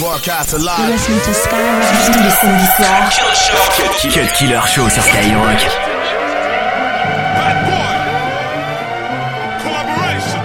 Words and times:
Broadcast 0.00 0.54
alive. 0.54 0.78
You're 0.78 0.88
listening 0.92 1.20
to 1.20 1.34
Skyrock 1.34 1.84
tous 2.06 2.22
les 2.22 2.30
samedis 2.30 2.72
soirs. 2.78 3.10
Cut 3.76 4.32
Killer 4.38 4.60
Show 4.66 4.88
sur 4.88 5.02
Skyrock. 5.02 5.60
Bad 7.36 7.56
boy. 7.66 7.96
Collaboration. 9.62 10.40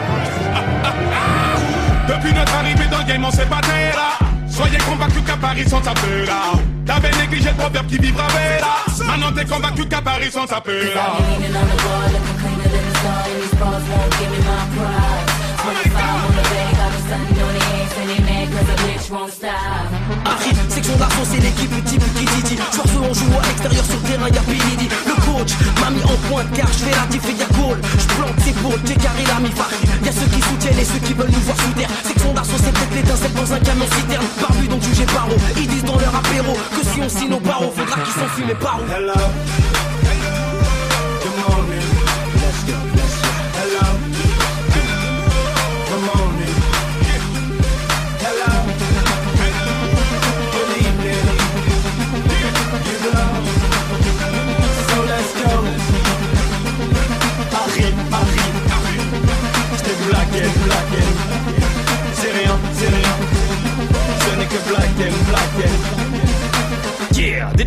Depuis 2.06 2.34
notre 2.34 2.54
arrivée 2.54 2.88
dans 2.92 2.98
le 2.98 3.04
game, 3.06 3.24
on 3.24 3.32
s'est 3.32 3.46
battu 3.46 3.70
là. 3.96 4.20
Soyez 4.50 4.78
convaincus 4.80 5.24
qu'à 5.26 5.38
Paris, 5.38 5.64
sans 5.70 5.80
taper 5.80 6.26
là. 6.28 6.60
T'avais 6.86 7.12
négligé 7.22 7.50
le 7.52 7.56
proverbe 7.56 7.88
qui 7.88 7.98
vivra 7.98 8.28
là. 8.28 9.06
Maintenant 9.06 9.32
t'es 9.32 9.46
convaincu 9.46 9.88
qu'à 9.88 10.02
Paris, 10.02 10.32
sans 10.34 10.46
taper 10.46 10.94
là. 10.94 11.16
Leaning 15.66 15.74
on 15.74 15.74
the 15.74 15.74
wall, 15.74 15.74
looking 15.74 15.74
cleaner 15.74 15.74
than 15.74 15.74
the 15.74 15.74
sun. 15.74 15.74
And 15.74 15.78
these 15.78 15.92
bras 15.94 16.14
won't 16.22 16.36
give 16.36 16.36
me 16.36 16.36
my 16.36 16.36
pride. 16.36 16.36
25 16.36 16.36
on 16.36 16.36
the 16.36 16.46
bag, 16.46 16.72
got 16.78 16.92
me 16.94 17.00
stunting 17.06 17.42
on 17.42 17.54
the 17.56 17.64
ass. 17.74 17.98
And 17.98 18.10
they 18.10 18.22
mad 18.22 18.48
cause 18.54 18.70
a 18.70 18.78
bitch 18.86 19.08
won't 19.10 19.34
stop. 19.34 20.06
Arrive, 20.26 20.60
section 20.70 20.96
d'argent, 20.98 21.26
c'est 21.26 21.42
l'équipe 21.42 21.86
type 21.86 22.04
qui 22.16 22.26
dit 22.26 22.58
Soir 22.72 22.86
on 23.02 23.14
joue 23.14 23.34
à 23.34 23.48
l'extérieur 23.48 23.86
sur 23.86 24.02
terrain, 24.04 24.30
y'a 24.30 24.42
Billy 24.42 24.90
Le 25.06 25.16
coach 25.26 25.52
m'a 25.82 25.90
mis 25.90 26.04
en 26.04 26.18
pointe 26.30 26.52
car 26.54 26.68
je 26.68 26.86
fais 26.86 26.96
la 26.96 27.06
diff 27.08 27.26
et 27.30 27.34
y'a 27.34 27.46
goal 27.58 27.80
Je 27.98 28.08
plante 28.16 28.40
ses 28.44 28.54
boules, 28.62 28.82
j'ai 28.86 28.96
carré 28.96 29.24
la 29.28 29.40
mi 29.40 29.50
Y'a 30.04 30.12
ceux 30.12 30.28
qui 30.28 30.42
soutiennent 30.42 30.80
et 30.80 30.86
ceux 30.86 31.00
qui 31.00 31.14
veulent 31.14 31.32
nous 31.32 31.40
voir 31.42 31.58
sous 31.58 31.74
terre 31.74 31.90
Section 32.04 32.34
d'argent, 32.34 32.58
c'est 32.58 32.74
peut-être 32.74 32.96
l'étincelle 32.96 33.34
dans 33.34 33.54
un 33.54 33.60
camion 33.60 33.86
citerne 33.86 34.26
Barbu 34.42 34.68
donc 34.68 34.82
jugé 34.84 35.06
par 35.06 35.28
eau, 35.28 35.38
ils 35.58 35.68
disent 35.68 35.86
dans 35.86 36.00
leur 36.00 36.16
apéro 36.16 36.54
Que 36.54 36.86
si 36.86 37.02
on 37.02 37.10
signe 37.10 37.30
nos 37.30 37.40
barreaux, 37.40 37.74
faudra 37.76 38.02
qu'ils 38.02 38.14
s'enfuient 38.14 38.46
mes 38.46 38.54
barreaux 38.56 38.86
Hello. 38.90 39.85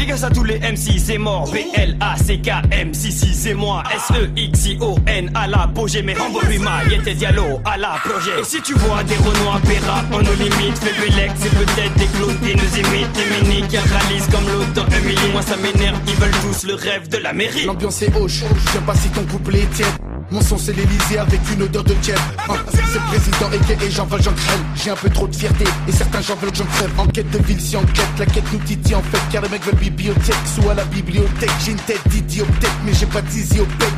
Dédicace 0.09 0.25
à 0.25 0.31
tous 0.31 0.45
les 0.45 0.59
MC, 0.59 0.99
c'est 0.99 1.19
mort. 1.19 1.51
B-L-A-C-K-M, 1.53 2.95
si 2.95 3.13
si 3.13 3.35
c'est 3.35 3.53
moi. 3.53 3.83
S-E-X-I-O-N, 3.95 5.31
à 5.35 5.47
l'apogée. 5.47 6.03
Mais 6.03 6.15
Rambo 6.15 6.39
Rima, 6.39 6.83
Yete 6.89 7.15
Diallo, 7.15 7.61
à 7.67 7.77
la 7.77 7.97
projet. 8.03 8.41
Et 8.41 8.45
si 8.45 8.63
tu 8.63 8.73
vois 8.73 9.03
des 9.05 9.17
Renois, 9.17 9.61
Péra, 9.67 10.03
on 10.11 10.23
nous 10.23 10.33
limite. 10.39 10.79
Fais 10.79 10.99
Belek, 10.99 11.33
c'est 11.37 11.51
peut-être 11.51 11.95
des 11.99 12.07
clotés, 12.07 12.55
nous 12.55 12.79
imitent. 12.79 13.13
Des 13.13 13.49
mini 13.51 13.69
qui 13.69 13.77
réalisent 13.77 14.29
comme 14.29 14.49
l'autre 14.49 14.87
Emily. 14.97 15.33
Moi 15.33 15.43
ça 15.43 15.57
m'énerve, 15.59 15.99
ils 16.07 16.15
veulent 16.15 16.31
tous 16.41 16.67
le 16.67 16.75
rêve 16.75 17.09
de 17.09 17.19
la 17.19 17.35
mairie. 17.35 17.67
L'ambiance 17.67 18.01
est 18.01 18.17
hoche, 18.17 18.45
je 18.65 18.73
sais 18.73 18.85
pas 18.87 18.95
si 18.95 19.11
ton 19.11 19.25
couplet 19.25 19.61
est 19.61 19.75
tiède. 19.75 20.08
Mon 20.31 20.43
son 20.43 20.59
c'est 20.59 20.75
l'Elysée 20.75 21.19
avec 21.19 21.41
une 21.53 21.63
odeur 21.63 21.85
de 21.85 21.95
tiède. 21.95 22.19
Ah, 22.49 22.55
c'est 22.71 23.01
président 23.01 23.51
et 23.53 23.87
et 23.87 23.91
j'en 23.91 24.05
veux, 24.05 24.21
j'en 24.21 24.33
crève. 24.33 24.61
J'ai 24.75 24.91
un 24.91 24.97
peu 24.97 25.09
trop 25.09 25.27
de 25.27 25.35
fierté 25.35 25.65
et 25.87 25.93
certains 25.93 26.21
j'en 26.21 26.37
veulent 26.37 26.51
que 26.51 26.59
j'en 26.59 26.67
crève. 26.67 26.91
Enquête 26.99 27.31
de 27.31 27.39
ville, 27.39 27.61
si 27.61 27.77
enquête, 27.77 28.07
la 28.19 28.27
quête 28.27 28.53
nous 28.53 28.59
titille 28.59 28.95
en 28.95 29.03
fait. 29.03 29.21
Car 29.33 29.43
les 29.43 29.49
mecs 29.49 29.65
veulent 29.65 29.77
bibliothèque, 29.77 30.37
soit 30.55 30.73
à 30.73 30.75
la 30.75 30.85
bibliothèque. 30.85 31.51
J'ai 31.65 31.73
une 31.73 31.79
tête 31.79 32.07
d'idiot 32.09 32.45
peut-être, 32.45 32.77
mais 32.85 32.93
j'ai 32.93 33.07
pas 33.07 33.23
bec. 33.23 33.33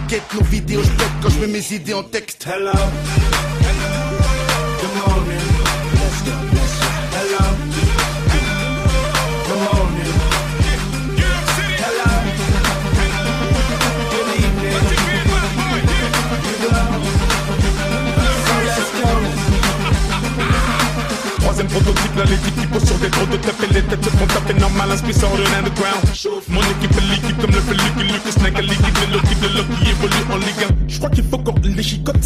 Guette 0.08 0.34
nos 0.34 0.44
vidéos, 0.44 0.82
je 0.84 0.90
pète 0.90 1.10
quand 1.22 1.30
je 1.30 1.38
mets 1.40 1.48
mes 1.48 1.72
idées 1.72 1.94
en 1.94 2.02
texte. 2.04 2.46
Hello. 2.46 2.72
Good 4.80 4.94
morning. 4.94 5.40
Let's 5.94 6.22
go. 6.24 6.49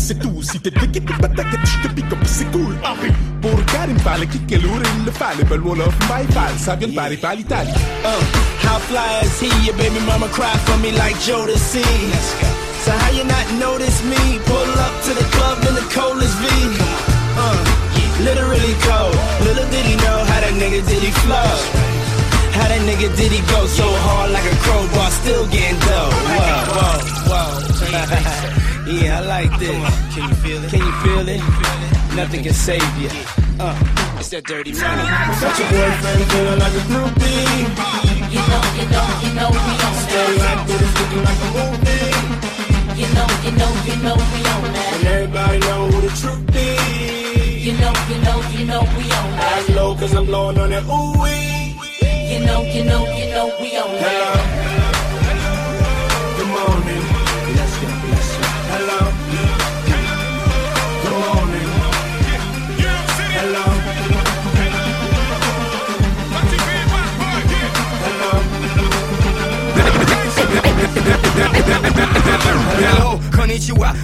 C'est 0.05 0.19
tout. 0.19 0.43
Si 0.43 0.61
t'es 0.61 0.71
d'équipe, 0.71 1.11
pas 1.19 1.29
t'inquiète, 1.29 1.65
je 1.65 1.89
te 1.89 2.15
up, 2.15 2.19
c'est 2.27 2.51
cool. 2.53 2.77
Henri, 2.85 3.11
pour 3.41 3.65
Karim, 3.73 3.99
fallait 3.99 4.27
kicker 4.27 4.59
l'our, 4.59 4.79
il 4.99 5.05
le 5.07 5.11
fallait, 5.11 5.45
belle 5.45 5.63
wall 5.63 5.81
of 5.81 5.95
my 6.11 6.27
vient 6.77 6.89
de 6.89 6.95
Paris, 6.95 7.17
pas 7.17 7.35
l'Italie. 7.35 7.73
Uh, 8.05 8.21
how 8.67 8.79
fly 8.81 9.25
is 9.25 9.41
he? 9.41 9.49
Your 9.65 9.77
baby 9.77 10.01
mama 10.07 10.29
cry 10.29 10.53
for 10.67 10.77
me 10.85 10.93
like 10.93 11.17
Jodeci. 11.25 11.85
So 12.85 12.93
how 12.93 13.11
you 13.17 13.25
not 13.25 13.47
notice 13.59 14.05
me? 14.05 14.39
Pull 14.45 14.71
up 14.87 14.95
to 15.09 15.13
the 15.17 15.25
club 15.33 15.59
in 15.69 15.75
the 15.75 15.87
coldest 15.97 16.37
V. 16.37 16.47
Uh, 17.41 17.85
literally 18.21 18.75
cold. 18.85 19.17
Little 19.41 19.69
did 19.71 19.87
he 19.87 19.97
know 20.05 20.19
how 20.29 20.41
that 20.45 20.53
nigga 20.61 20.85
did 20.87 21.03
he 21.03 21.13
flow. 21.25 21.51
How 22.53 22.69
that 22.69 22.83
nigga 22.85 23.09
did 23.17 23.33
he 23.33 23.41
go 23.51 23.67
so 23.67 23.89
hard 24.05 24.31
like 24.31 24.45
a 24.45 24.57
crowbar, 24.63 25.11
still 25.11 25.47
getting 25.49 25.64
Nothing 32.15 32.43
can 32.45 32.55
save 32.55 32.81
you. 33.03 33.09
Uh, 33.59 33.75
it's 34.19 34.29
that 34.31 34.45
dirty 34.45 34.73
money. 34.73 35.03
Got 35.43 35.59
your 35.59 35.69
boyfriend 35.75 36.23
feeling 36.31 36.59
like 36.63 36.75
a 36.75 36.85
groupie. 36.87 37.67
You 38.31 38.43
know, 38.51 38.63
you 38.79 38.87
know, 38.95 39.07
you 39.25 39.31
know 39.35 39.49
we 39.51 39.75
on 39.83 39.95
Stay 39.99 40.15
that. 40.15 40.47
like 40.47 40.63
this, 40.71 40.91
looking 40.95 41.23
like 41.27 41.41
a 41.43 41.51
movie. 41.59 42.15
You 43.03 43.09
know, 43.15 43.27
you 43.45 43.53
know, 43.59 43.71
you 43.83 43.97
know 44.07 44.15
we 44.15 44.41
on 44.47 44.63
that. 44.75 44.95
And 44.95 45.07
everybody 45.11 45.59
know 45.59 45.81
who 45.91 45.99
the 46.07 46.13
truth 46.15 46.55
is. 46.55 47.67
You 47.67 47.75
know, 47.83 47.93
you 48.09 48.19
know, 48.23 48.39
you 48.55 48.63
know 48.65 48.83
we 48.97 49.05
on 49.11 49.29
that. 49.35 49.65
I'm 49.69 49.75
low 49.75 49.95
cause 49.97 50.15
I'm 50.15 50.25
blowing 50.27 50.59
on 50.59 50.71
that 50.71 50.85
ooh 50.87 51.19
wee. 51.19 51.75
You 52.31 52.39
know, 52.47 52.63
you 52.63 52.85
know, 52.85 53.03
you 53.11 53.27
know 53.35 53.47
we 53.61 53.75
on 53.77 53.91
Hello. 53.91 54.35
that. 54.39 54.47
Good 56.39 56.47
morning. 56.47 57.14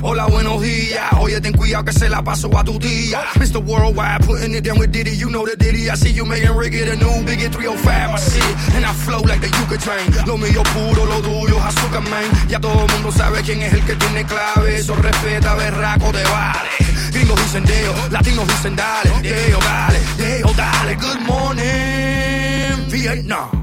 Hola, 0.02 0.26
buenos 0.26 0.60
días. 0.62 1.04
Oye, 1.18 1.40
ten 1.40 1.52
cuidado 1.52 1.84
que 1.84 1.92
se 1.92 2.08
la 2.08 2.22
paso 2.22 2.50
a 2.56 2.64
tu 2.64 2.78
tía. 2.78 3.20
Mr. 3.38 3.58
Worldwide, 3.58 4.26
putting 4.26 4.54
it 4.54 4.64
down 4.64 4.78
with 4.78 4.90
Diddy. 4.90 5.16
You 5.16 5.28
know 5.30 5.44
the 5.44 5.56
Diddy. 5.56 5.90
I 5.90 5.96
see 5.96 6.12
you 6.12 6.24
making 6.24 6.54
Ricky 6.56 6.80
the 6.80 6.96
new 6.96 7.24
Biggie 7.24 7.50
305. 7.50 8.10
I 8.10 8.16
see 8.18 8.38
it, 8.38 8.74
and 8.76 8.84
I 8.84 8.92
flow 8.92 9.20
like 9.20 9.40
the 9.40 9.48
Yuka 9.48 9.78
train. 9.78 10.26
Lo 10.26 10.36
mío 10.36 10.62
puro, 10.72 11.04
lo 11.04 11.20
tuyo 11.20 11.58
azúcar, 11.62 12.02
man. 12.08 12.48
Ya 12.48 12.58
todo 12.60 12.86
el 12.86 12.92
mundo 12.92 13.12
sabe 13.12 13.42
quién 13.42 13.62
es 13.62 13.72
el 13.72 13.84
que 13.84 13.96
tiene 13.96 14.24
clave. 14.24 14.76
Eso 14.76 14.94
respeta, 14.96 15.54
berraco, 15.54 16.10
te 16.12 16.22
vale. 16.24 16.70
Gringos 17.12 17.42
dicen 17.42 17.64
deo, 17.64 17.94
latinos 18.10 18.46
dicen 18.46 18.76
dale. 18.76 19.10
Deo, 19.22 19.58
dale, 19.58 20.00
deo, 20.16 20.52
dale. 20.56 20.94
Good 20.96 21.20
morning, 21.26 22.88
Vietnam. 22.88 23.59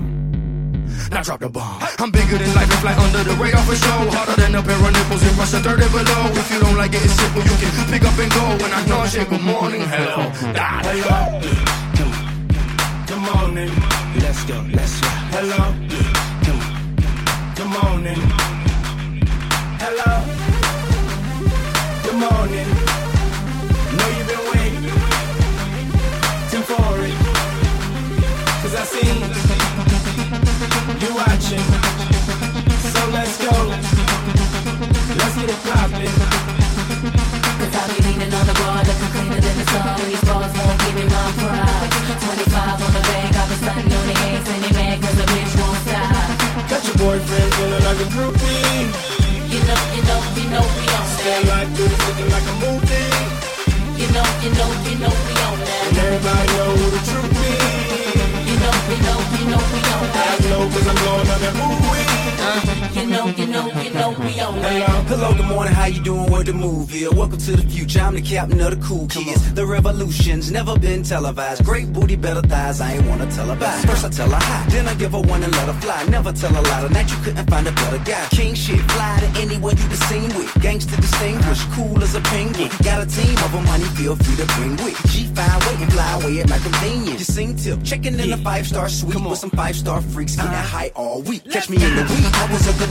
Now 1.12 1.24
drop 1.24 1.40
the 1.40 1.50
bomb. 1.50 1.82
I'm 2.00 2.12
bigger 2.12 2.38
than 2.38 2.54
life 2.54 2.70
and 2.70 2.80
fly 2.80 2.94
under 2.94 3.24
the 3.24 3.36
radar 3.36 3.64
for 3.64 3.76
show. 3.76 4.00
Harder 4.12 4.40
than 4.42 4.56
a 4.56 4.62
pair 4.62 4.76
of 4.76 4.94
nipples 4.94 5.24
in 5.24 5.36
Russia, 5.38 5.60
30 5.60 5.90
below. 5.90 6.24
If 6.36 6.52
you 6.52 6.60
don't 6.60 6.78
like 6.78 6.94
it, 6.94 7.04
it's 7.04 7.14
simple. 7.14 7.42
You 7.42 7.56
can 7.58 7.72
pick 7.92 8.04
up 8.04 8.18
and 8.20 8.32
go. 8.32 8.44
When 8.62 8.74
I 8.74 8.86
know 8.86 9.06
shit, 9.08 9.30
good 9.30 9.42
morning, 9.42 9.82
hello. 9.82 10.32
Die. 10.54 10.82
Hello. 10.84 11.40
Good 13.08 13.24
morning. 13.24 13.72
Let's 14.22 14.44
go, 14.46 14.62
let's 14.74 15.02
go. 15.02 15.08
Hello. 15.32 15.97
Feeling 48.10 48.32
like 48.32 48.42
a 48.42 48.48
groupie. 48.48 49.18
You 49.52 49.60
know, 49.64 49.80
you 49.96 50.02
know, 50.04 50.20
you 50.36 50.50
know 50.50 50.64
we 50.76 50.86
on 50.96 51.08
that. 51.18 51.44
like 51.48 51.70
this, 51.76 51.94
looking 52.08 52.30
like 52.30 52.44
a 52.44 52.56
movie. 52.64 53.08
You 54.00 54.08
know, 54.14 54.28
you 54.44 54.52
know, 54.54 54.70
you 54.86 54.96
know 55.00 55.14
we 55.26 55.34
on 55.48 55.58
that. 55.60 55.88
And 55.88 55.98
everybody 55.98 56.48
know 56.58 56.72
who 56.78 56.88
the 56.92 57.02
truth 57.10 57.32
be. 57.36 57.52
You 58.50 58.56
know, 58.64 58.76
you 58.92 58.98
know, 59.06 59.18
you 59.38 59.46
know 59.52 59.62
we 59.74 59.80
on 59.96 60.06
that. 60.16 60.38
I 60.38 60.50
know 60.50 60.64
cause 60.70 60.88
I'm 60.88 61.00
going 61.06 61.28
on 61.28 61.40
that 61.42 61.56
movie. 61.56 62.08
Uh, 62.40 62.77
you 62.98 63.06
know, 63.06 63.28
you 63.28 63.48
know, 63.48 63.68
you 63.82 63.92
know 63.92 64.10
we 64.10 64.40
on. 64.40 64.54
Hello, 64.56 64.86
hello, 65.06 65.34
good 65.36 65.46
morning, 65.46 65.74
how 65.74 65.86
you 65.86 66.02
doing? 66.02 66.30
What 66.32 66.46
the 66.48 66.54
move 66.54 66.94
is? 66.94 67.10
Welcome 67.14 67.38
to 67.38 67.52
the 67.56 67.68
future, 67.68 68.00
I'm 68.00 68.16
the 68.16 68.22
captain 68.22 68.60
of 68.60 68.72
the 68.72 68.88
cool 68.88 69.08
kids. 69.08 69.54
The 69.54 69.66
revolution's 69.66 70.52
never 70.52 70.78
been 70.80 71.04
televised. 71.04 71.64
Great 71.64 71.94
booty, 71.94 72.16
better 72.16 72.42
thighs, 72.42 72.82
I 72.82 72.94
ain't 72.94 73.08
wanna 73.08 73.30
tell 73.32 73.48
her 73.48 73.56
bye. 73.56 73.82
First 73.86 74.06
I 74.06 74.10
tell 74.10 74.30
her 74.30 74.40
hi, 74.40 74.66
then 74.70 74.88
I 74.88 74.96
give 74.96 75.12
her 75.12 75.22
one 75.22 75.44
and 75.44 75.52
let 75.54 75.68
her 75.68 75.80
fly. 75.80 76.06
Never 76.06 76.32
tell 76.32 76.52
a 76.52 76.62
lie, 76.62 76.88
tonight 76.88 77.10
you 77.12 77.18
couldn't 77.24 77.48
find 77.50 77.68
a 77.68 77.72
better 77.72 78.00
guy. 78.00 78.28
King 78.32 78.56
shit, 78.56 78.80
fly 78.92 79.20
to 79.20 79.42
anyone 79.42 79.78
you 79.78 79.88
been 79.88 80.04
seen 80.10 80.30
with. 80.36 80.52
Gangster 80.62 80.96
distinguished, 80.96 81.70
cool 81.74 82.02
as 82.02 82.16
a 82.16 82.22
penguin. 82.22 82.70
Got 82.82 83.04
a 83.04 83.06
team 83.06 83.38
of 83.46 83.52
them, 83.52 83.66
money 83.66 83.86
feel 83.96 84.16
free 84.16 84.38
to 84.38 84.46
bring 84.56 84.76
with. 84.84 84.98
G5 85.14 85.70
waiting, 85.70 85.90
fly 85.92 86.20
away 86.20 86.40
at 86.40 86.50
my 86.50 86.58
convenience. 86.60 87.20
You 87.20 87.26
sing 87.26 87.56
tip, 87.56 87.84
checking 87.84 88.20
in 88.20 88.34
a 88.34 88.38
five 88.38 88.66
star 88.66 88.90
suite 88.90 89.22
with 89.22 89.38
some 89.38 89.52
five 89.52 89.76
star 89.76 90.02
freaks. 90.02 90.36
Getting 90.36 90.52
uh-huh. 90.52 90.78
high 90.78 90.92
all 90.96 91.22
week. 91.22 91.44
Catch 91.52 91.70
me 91.70 91.78
in 91.78 91.96
the 91.96 92.04
week, 92.04 92.26
I 92.34 92.52
was 92.52 92.66
the 92.66 92.87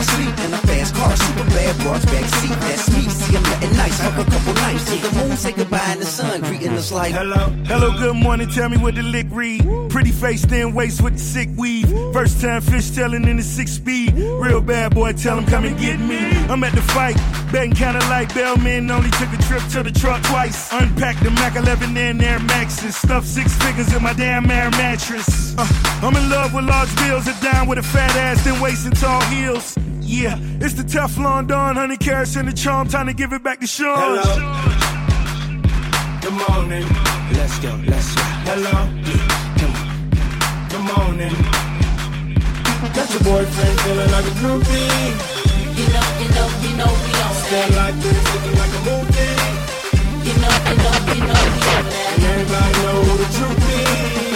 when 0.00 0.08
sleep. 0.16 0.46
In 0.46 0.54
a 0.54 0.58
fast 0.58 0.94
car, 0.94 1.16
super 1.16 1.44
bad 1.50 1.78
broads 1.82 2.04
back 2.06 2.24
seat. 2.24 2.50
That's 2.50 2.90
me, 2.94 3.02
see 3.08 3.36
I'm 3.36 3.42
letting 3.42 3.76
nice, 3.76 4.00
fuck 4.00 4.26
a 4.26 4.30
couple 4.30 4.54
nights. 4.54 4.84
To 4.90 4.96
the 4.96 5.10
moon, 5.18 5.36
say 5.36 5.52
goodbye 5.52 5.92
in 5.92 6.00
the 6.00 6.06
sun, 6.06 6.40
greeting 6.42 6.72
us 6.72 6.92
like. 6.92 7.12
Hello, 7.12 7.50
hello, 7.66 7.92
good 7.98 8.16
morning. 8.16 8.48
Tell 8.48 8.68
me 8.68 8.76
what 8.76 8.94
the 8.94 9.02
lick 9.02 9.26
read. 9.30 9.62
Pretty 9.90 10.12
face, 10.12 10.44
thin 10.44 10.74
waist 10.74 11.02
with 11.02 11.14
the 11.14 11.20
sick 11.20 11.48
weave. 11.56 11.88
First 12.12 12.40
time 12.40 12.60
fish 12.60 12.90
telling 12.90 13.24
in 13.26 13.36
the 13.36 13.42
six 13.42 13.72
speed. 13.72 14.14
Real 14.14 14.60
bad 14.60 14.94
boy, 14.94 15.12
tell 15.12 15.38
him 15.38 15.46
come 15.46 15.64
and 15.64 15.78
get 15.78 16.00
me. 16.00 16.18
I'm 16.48 16.62
at 16.64 16.74
the 16.74 16.82
fight, 16.82 17.16
betting 17.52 17.72
kinda 17.72 18.00
like 18.08 18.34
Bellman. 18.34 18.90
Only 18.90 19.10
took 19.10 19.32
a 19.32 19.42
trip 19.48 19.62
to 19.72 19.82
the 19.82 19.92
truck 19.92 20.22
twice. 20.22 20.72
Unpacked 20.72 21.22
the 21.22 21.30
Mac 21.30 21.56
11 21.56 21.96
and 21.96 22.22
Air 22.22 22.40
Maxes. 22.40 22.96
Stuffed 22.96 23.26
six 23.26 23.54
figures 23.62 23.92
in 23.94 24.02
my 24.02 24.12
damn 24.14 24.50
air 24.50 24.70
mattress. 24.70 25.54
Uh, 25.58 25.66
I'm 26.02 26.16
in 26.16 26.30
love 26.30 26.54
with 26.54 26.64
large 26.64 26.94
bills, 26.96 27.26
a 27.26 27.34
down 27.42 27.68
with 27.68 27.78
a 27.78 27.82
fat 27.82 28.14
ass, 28.16 28.44
then 28.44 28.60
waist 28.60 28.86
and 28.86 28.96
tall 28.96 29.20
heels. 29.22 29.76
Yeah, 30.10 30.36
it's 30.60 30.74
the 30.74 30.82
Teflon 30.82 31.46
Don, 31.46 31.76
honey 31.76 31.96
carrots 31.96 32.34
and 32.34 32.48
the 32.48 32.52
charm. 32.52 32.88
Time 32.88 33.06
to 33.06 33.12
give 33.14 33.32
it 33.32 33.44
back 33.44 33.60
to 33.60 33.66
Sean. 33.68 33.94
Hello. 33.96 34.34
Good 36.20 36.34
morning. 36.34 36.82
Let's 37.38 37.56
go, 37.60 37.70
let's 37.86 38.10
go. 38.16 38.22
Hello. 38.50 38.74
Good 40.66 40.82
morning. 40.82 41.30
Got 42.90 43.06
your 43.14 43.22
boyfriend 43.22 43.80
feeling 43.86 44.10
like 44.10 44.26
a 44.26 44.34
groupie. 44.42 45.14
You 45.78 45.86
know, 45.94 46.06
you 46.18 46.28
know, 46.34 46.48
you 46.58 46.72
know 46.74 46.90
we 46.90 47.12
on 47.22 47.34
Stand 47.46 47.70
that. 47.70 47.78
like 47.78 47.96
this, 48.02 48.18
looking 48.34 48.56
like 48.58 48.74
a 48.74 48.82
movie. 48.90 49.30
You 50.26 50.34
know, 50.42 50.54
you 50.66 50.76
know, 50.82 50.96
you 51.06 51.22
know 51.22 51.38
we 51.38 51.38
on 51.38 51.54
that. 51.70 51.86
And 52.18 52.24
everybody 52.34 52.72
know 52.82 52.98
who 53.06 53.14
the 53.14 53.28
truth 53.38 53.58
be. 53.62 54.29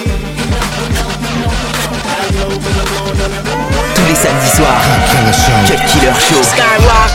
Tous 2.35 4.07
les 4.09 4.15
samedis 4.17 4.57
soirs. 4.57 4.83
Cut 5.67 5.81
Killer 5.87 6.15
Show. 6.15 6.43
Skyrock. 6.43 7.13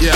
Yeah. 0.00 0.12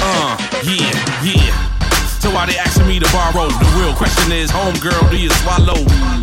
Uh, 0.00 0.36
yeah, 0.62 1.24
yeah. 1.24 2.18
So 2.20 2.30
why 2.30 2.46
they 2.46 2.56
asking 2.56 2.86
me 2.86 3.00
to 3.00 3.10
borrow? 3.10 3.48
The 3.48 3.80
real 3.80 3.94
question 3.94 4.30
is, 4.30 4.50
homegirl, 4.50 5.10
do 5.10 5.16
you 5.16 5.30
swallow? 5.30 6.15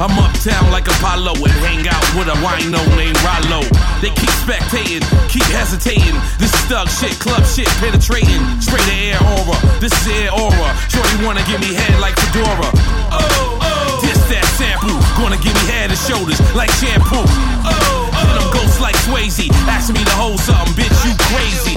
I'm 0.00 0.16
uptown 0.16 0.72
like 0.72 0.88
Apollo 0.88 1.36
and 1.44 1.52
hang 1.60 1.84
out 1.84 2.00
with 2.16 2.24
a 2.24 2.36
wino 2.40 2.80
named 2.96 3.20
Rollo. 3.20 3.60
They 4.00 4.08
keep 4.16 4.32
spectating, 4.40 5.04
keep 5.28 5.44
hesitating. 5.52 6.16
This 6.40 6.48
is 6.56 6.62
thug 6.72 6.88
shit, 6.88 7.12
club 7.20 7.44
shit, 7.44 7.68
penetrating. 7.84 8.40
Straight 8.64 8.80
to 8.80 8.96
air 8.96 9.20
aura, 9.20 9.60
this 9.76 9.92
is 9.92 10.08
air 10.08 10.32
aura. 10.32 10.72
Shorty 10.88 11.20
wanna 11.20 11.44
give 11.44 11.60
me 11.60 11.76
head 11.76 12.00
like 12.00 12.16
Fedora. 12.16 12.72
Oh, 13.12 13.60
oh. 13.60 14.00
This 14.00 14.16
that 14.32 14.48
sample, 14.56 14.96
gonna 15.20 15.36
give 15.44 15.52
me 15.52 15.64
head 15.68 15.92
and 15.92 16.00
shoulders 16.08 16.40
like 16.56 16.72
shampoo. 16.80 17.20
Oh, 17.20 17.68
oh. 17.68 18.08
Then 18.24 18.40
I'm 18.40 18.48
ghost 18.56 18.80
like 18.80 18.96
Swayze, 19.04 19.52
asking 19.68 20.00
me 20.00 20.04
to 20.08 20.16
hold 20.16 20.40
something, 20.40 20.80
bitch, 20.80 20.96
you 21.04 21.12
crazy. 21.28 21.76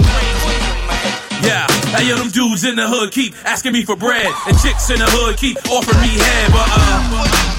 Yeah, 1.44 1.68
hey 1.92 2.08
yo, 2.08 2.16
them 2.16 2.32
dudes 2.32 2.64
in 2.64 2.76
the 2.80 2.88
hood 2.88 3.12
keep 3.12 3.36
asking 3.44 3.76
me 3.76 3.84
for 3.84 4.00
bread, 4.00 4.32
and 4.48 4.56
chicks 4.64 4.88
in 4.88 4.96
the 4.96 5.12
hood 5.12 5.36
keep 5.36 5.60
offering 5.68 6.00
me 6.00 6.16
head, 6.16 6.48
but 6.56 6.64
uh. 6.72 7.53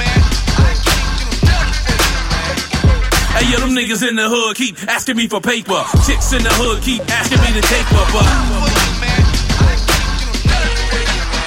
Hey 3.35 3.51
yo, 3.51 3.59
them 3.59 3.75
niggas 3.75 3.99
in 4.07 4.15
the 4.15 4.29
hood 4.31 4.55
keep 4.55 4.79
asking 4.87 5.17
me 5.17 5.27
for 5.27 5.41
paper. 5.41 5.83
Chicks 6.07 6.31
in 6.31 6.39
the 6.39 6.55
hood 6.55 6.81
keep 6.81 7.03
asking 7.11 7.43
me 7.43 7.51
to 7.51 7.59
take 7.67 7.83
her, 7.91 8.05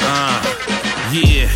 uh, 0.05 0.37
yeah. 1.17 1.49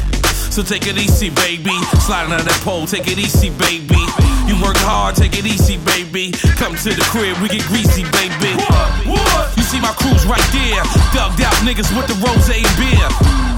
So 0.49 0.62
take 0.64 0.88
it 0.88 0.96
easy, 0.96 1.29
baby. 1.29 1.76
Sliding 2.00 2.32
on 2.32 2.44
that 2.49 2.61
pole, 2.64 2.88
take 2.88 3.12
it 3.12 3.20
easy, 3.20 3.52
baby. 3.61 4.00
You 4.49 4.56
work 4.64 4.81
hard, 4.81 5.17
take 5.17 5.37
it 5.37 5.44
easy, 5.44 5.76
baby. 5.84 6.32
Come 6.56 6.81
to 6.81 6.90
the 6.96 7.05
crib, 7.12 7.37
we 7.44 7.52
get 7.52 7.69
greasy, 7.69 8.08
baby. 8.08 8.56
You 9.56 9.64
see 9.69 9.85
my 9.85 9.93
crew's 10.00 10.25
right 10.25 10.49
there. 10.56 10.81
Dugged 11.12 11.44
out 11.44 11.56
niggas 11.61 11.93
with 11.93 12.08
the 12.08 12.17
rose 12.25 12.49
and 12.49 12.73
beer. 12.81 13.08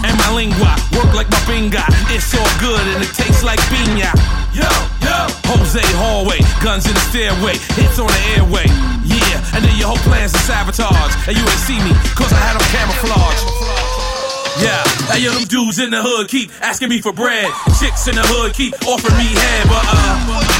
And 0.03 0.15
my 0.19 0.31
lingua, 0.35 0.75
work 0.99 1.15
like 1.15 1.31
my 1.31 1.43
finger. 1.47 1.87
It's 2.11 2.35
all 2.35 2.53
good 2.59 2.83
and 2.95 3.03
it 3.03 3.15
tastes 3.15 3.43
like 3.43 3.59
piña. 3.71 4.11
Yo. 4.55 4.94
Jose 5.47 5.83
hallway, 5.99 6.41
guns 6.63 6.87
in 6.87 6.95
the 6.95 7.05
stairway, 7.11 7.55
hits 7.79 7.99
on 7.99 8.09
the 8.09 8.23
airway. 8.37 8.67
Yeah, 9.05 9.55
and 9.55 9.65
then 9.65 9.75
your 9.79 9.89
whole 9.95 10.03
plan's 10.07 10.35
a 10.35 10.43
sabotage. 10.43 11.15
And 11.29 11.37
you 11.37 11.43
ain't 11.43 11.63
see 11.65 11.79
me, 11.83 11.93
cause 12.15 12.33
I 12.33 12.41
had 12.41 12.55
on 12.57 12.67
camouflage. 12.73 13.41
Yeah, 14.63 14.83
hey 15.11 15.25
yo, 15.25 15.33
them 15.33 15.45
dudes 15.45 15.79
in 15.79 15.91
the 15.91 16.01
hood 16.01 16.29
keep 16.29 16.51
asking 16.63 16.89
me 16.89 17.01
for 17.01 17.13
bread. 17.13 17.51
Chicks 17.81 18.07
in 18.07 18.15
the 18.15 18.23
hood 18.23 18.55
keep 18.55 18.75
offering 18.87 19.19
me 19.19 19.27
head, 19.35 19.67
but 19.67 19.83
uh. 19.83 20.55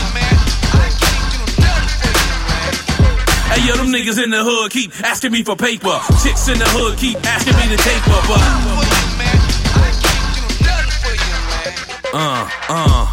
Hey 3.55 3.63
yo, 3.69 3.77
them 3.77 3.93
niggas 3.95 4.23
in 4.23 4.31
the 4.31 4.43
hood 4.43 4.73
keep 4.73 4.91
asking 5.05 5.31
me 5.31 5.45
for 5.45 5.55
paper. 5.55 6.01
Chicks 6.23 6.49
in 6.49 6.59
the 6.59 6.67
hood 6.75 6.99
keep 6.99 7.19
asking 7.25 7.55
me 7.55 7.69
to 7.71 7.79
take 7.83 8.03
her, 8.03 8.23
but 8.27 8.41
uh, 12.15 12.49
uh. 12.69 13.04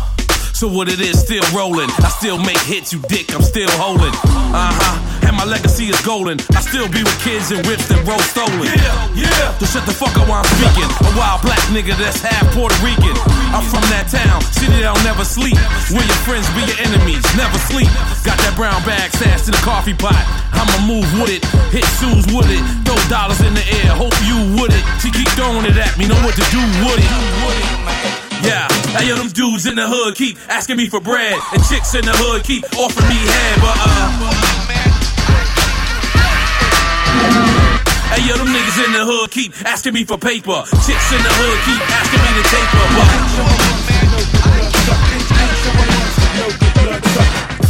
So 0.62 0.70
what 0.70 0.94
it 0.94 1.02
is, 1.02 1.18
still 1.18 1.42
rolling. 1.58 1.90
I 2.06 2.10
still 2.22 2.38
make 2.38 2.62
hits, 2.62 2.94
you 2.94 3.02
dick, 3.10 3.34
I'm 3.34 3.42
still 3.42 3.66
holding. 3.82 4.14
Uh 4.54 4.70
huh. 4.70 5.26
And 5.26 5.34
my 5.34 5.42
legacy 5.42 5.90
is 5.90 5.98
golden. 6.06 6.38
I 6.54 6.62
still 6.62 6.86
be 6.86 7.02
with 7.02 7.18
kids 7.26 7.50
and 7.50 7.66
whips 7.66 7.90
that 7.90 7.98
roll 8.06 8.22
stolen. 8.22 8.70
Yeah, 8.70 9.26
yeah. 9.26 9.58
So 9.58 9.66
shut 9.66 9.90
the 9.90 9.96
fuck 9.98 10.14
up 10.22 10.30
while 10.30 10.46
I'm 10.46 10.52
speaking. 10.54 10.86
A 10.86 11.18
wild 11.18 11.42
black 11.42 11.58
nigga 11.74 11.98
that's 11.98 12.22
half 12.22 12.46
Puerto 12.54 12.78
Rican. 12.86 13.10
I'm 13.58 13.66
from 13.74 13.82
that 13.90 14.06
town, 14.14 14.38
city 14.54 14.86
that'll 14.86 15.02
never 15.02 15.26
sleep. 15.26 15.58
Where 15.90 16.06
your 16.06 16.22
friends 16.30 16.46
be 16.54 16.62
your 16.70 16.78
enemies, 16.78 17.26
never 17.34 17.58
sleep. 17.66 17.90
Got 18.22 18.38
that 18.46 18.54
brown 18.54 18.86
bag 18.86 19.10
stashed 19.18 19.50
in 19.50 19.58
a 19.58 19.64
coffee 19.66 19.98
pot. 19.98 20.22
I'ma 20.54 20.78
move 20.86 21.10
with 21.18 21.34
it, 21.34 21.42
hit 21.74 21.90
shoes 21.98 22.30
with 22.30 22.54
it, 22.54 22.62
throw 22.86 23.02
dollars 23.10 23.42
in 23.42 23.58
the 23.58 23.66
air, 23.82 23.98
hope 23.98 24.14
you 24.30 24.38
with 24.62 24.78
it. 24.78 24.86
She 25.02 25.10
keep 25.10 25.26
throwing 25.34 25.66
it 25.66 25.74
at 25.74 25.98
me, 25.98 26.06
know 26.06 26.22
what 26.22 26.38
to 26.38 26.46
do 26.54 26.62
with 26.86 27.02
it. 27.02 28.11
Yeah, 28.44 28.68
hey 28.98 29.08
yo, 29.10 29.16
them 29.16 29.30
dudes 29.30 29.66
in 29.66 29.76
the 29.76 29.88
hood 29.88 30.16
keep 30.16 30.38
asking 30.50 30.78
me 30.78 30.88
for 30.90 31.00
bread, 31.00 31.38
and 31.54 31.64
chicks 31.70 31.94
in 31.94 32.04
the 32.06 32.12
hood 32.12 32.44
keep 32.44 32.64
offering 32.74 33.08
me 33.08 33.22
head, 33.22 33.62
but 33.62 33.78
uh. 33.78 34.10
Hey 38.12 38.28
yo, 38.28 38.36
them 38.36 38.50
niggas 38.50 38.86
in 38.86 38.92
the 38.98 39.06
hood 39.06 39.30
keep 39.32 39.54
asking 39.64 39.94
me 39.94 40.04
for 40.04 40.18
paper. 40.18 40.66
Chicks 40.84 41.12
in 41.14 41.22
the 41.22 41.34
hood 41.38 41.58
keep 41.70 41.82
asking 41.86 42.22
me 42.26 42.32
to 42.34 42.44
take 42.50 42.70
her, 42.74 42.88
but. 42.98 43.08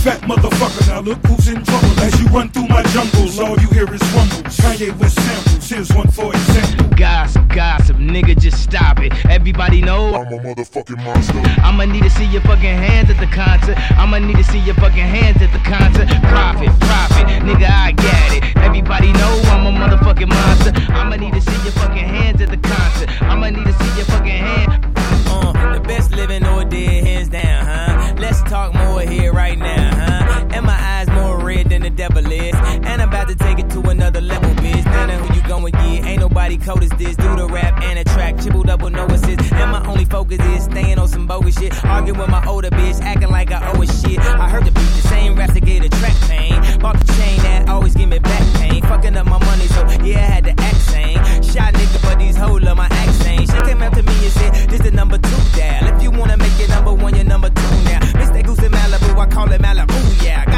Fat 0.01 0.21
motherfucker, 0.25 0.87
now 0.87 1.01
look 1.01 1.19
who's 1.27 1.47
in 1.47 1.61
trouble 1.63 1.99
as 1.99 2.19
you 2.19 2.27
run 2.29 2.49
through 2.49 2.67
my 2.67 2.81
jungles. 2.89 3.37
All 3.39 3.59
you 3.59 3.67
hear 3.69 3.85
is 3.93 4.01
rumbles. 4.15 4.57
Kanye 4.57 4.97
West 4.97 5.15
samples, 5.19 5.50
here's 5.69 5.91
one 5.93 6.07
for 6.09 6.33
example. 6.33 6.87
Gossip, 6.95 7.47
gossip, 7.49 7.97
nigga, 7.97 8.37
just 8.37 8.61
stop 8.61 8.99
it. 8.99 9.13
Everybody 9.25 9.81
know 9.81 10.13
I'm 10.13 10.33
a 10.33 10.37
motherfucking 10.37 11.03
monster. 11.03 11.41
I'ma 11.61 11.85
need 11.85 12.03
to 12.03 12.09
see 12.09 12.25
your 12.25 12.41
fucking 12.41 12.63
hands 12.63 13.09
at 13.09 13.19
the 13.19 13.27
concert. 13.27 13.77
I'ma 13.97 14.19
need 14.19 14.37
to 14.37 14.43
see 14.43 14.59
your 14.59 14.75
fucking 14.75 14.97
hands 14.97 15.41
at 15.41 15.51
the 15.51 15.59
concert. 15.59 16.07
Profit, 16.29 16.69
profit, 16.81 17.27
nigga, 17.43 17.69
I 17.69 17.91
get 17.91 18.33
it. 18.37 18.57
Everybody 18.57 19.13
know 19.13 19.41
I'm 19.45 19.65
a 19.65 19.71
motherfucking 19.71 20.29
monster. 20.29 20.73
I'ma 20.93 21.15
need 21.15 21.33
to 21.33 21.41
see 21.41 21.63
your 21.63 21.73
fucking 21.73 22.05
hands 22.05 22.41
at 22.41 22.49
the 22.49 22.57
concert. 22.57 23.09
I'ma 23.21 23.49
need 23.49 23.65
to 23.65 23.73
see 23.73 23.95
your 23.97 24.05
fucking 24.05 24.27
hands. 24.27 24.85
Uh, 25.27 25.73
the 25.73 25.79
best 25.81 26.11
living 26.11 26.45
or 26.45 26.63
dead, 26.65 27.03
hands 27.05 27.29
down, 27.29 27.65
huh? 27.65 28.13
Let's 28.17 28.41
talk 28.43 28.73
more 28.73 29.01
here 29.01 29.33
right 29.33 29.57
now, 29.57 29.95
huh? 29.95 30.47
And 30.51 30.65
my 30.65 30.77
eyes 30.79 31.07
more 31.07 31.39
red 31.39 31.69
than 31.69 31.81
the 31.81 31.89
devil 31.89 32.25
is. 32.31 32.53
And 32.53 33.01
I'm 33.01 33.09
about 33.09 33.29
to 33.29 33.35
take 33.35 33.59
it 33.59 33.69
to 33.71 33.81
another 33.89 34.21
level, 34.21 34.49
bitch. 34.55 34.85
Now 34.85 35.05
know 35.05 35.17
who 35.17 35.30
you 35.30 35.30
Ain't 35.69 36.19
nobody 36.19 36.57
cold 36.57 36.83
as 36.83 36.89
this. 36.91 37.15
Do 37.15 37.35
the 37.35 37.45
rap 37.45 37.81
and 37.83 37.99
the 37.99 38.03
track, 38.03 38.37
triple 38.37 38.63
double 38.63 38.89
no 38.89 39.05
assist. 39.05 39.51
And 39.53 39.71
my 39.71 39.85
only 39.87 40.05
focus 40.05 40.39
is 40.39 40.63
staying 40.63 40.97
on 40.97 41.07
some 41.07 41.27
bogus 41.27 41.57
shit. 41.57 41.73
Arguing 41.85 42.19
with 42.19 42.29
my 42.29 42.45
older 42.47 42.69
bitch, 42.69 42.99
acting 43.01 43.29
like 43.29 43.51
I 43.51 43.71
owe 43.71 43.81
a 43.81 43.85
shit. 43.85 44.19
I 44.19 44.49
heard 44.49 44.65
the 44.65 44.71
beat, 44.71 44.91
the 44.97 45.07
same 45.07 45.35
raps 45.35 45.53
that 45.53 45.61
get 45.61 45.85
a 45.85 45.89
track 45.89 46.15
pain. 46.29 46.79
Bought 46.79 46.99
the 46.99 47.13
chain 47.13 47.37
that 47.43 47.69
always 47.69 47.93
give 47.95 48.09
me 48.09 48.19
back 48.19 48.43
pain. 48.55 48.81
Fucking 48.81 49.15
up 49.15 49.25
my 49.27 49.39
money, 49.45 49.67
so 49.67 49.81
yeah, 50.03 50.17
I 50.17 50.31
had 50.35 50.43
to 50.45 50.51
act 50.51 50.77
sane. 50.77 51.17
Shot 51.43 51.73
nigga, 51.73 52.01
but 52.01 52.17
these 52.17 52.35
hoes 52.35 52.61
love 52.61 52.77
my 52.77 52.87
accent. 52.87 53.41
She 53.41 53.57
came 53.69 53.81
up 53.83 53.93
to 53.93 54.03
me 54.03 54.13
and 54.13 54.33
said, 54.33 54.69
This 54.69 54.81
the 54.81 54.91
number 54.91 55.17
two 55.17 55.41
dial. 55.55 55.95
If 55.95 56.01
you 56.01 56.11
wanna 56.11 56.37
make 56.37 56.59
it 56.59 56.69
number 56.69 56.93
one, 56.93 57.15
you're 57.15 57.23
number 57.23 57.49
two 57.49 57.75
now. 57.85 57.99
Mr. 58.17 58.43
Goose 58.43 58.63
in 58.63 58.71
Malibu, 58.71 59.17
I 59.17 59.27
call 59.27 59.51
it 59.51 59.61
Malibu, 59.61 60.25
yeah. 60.25 60.50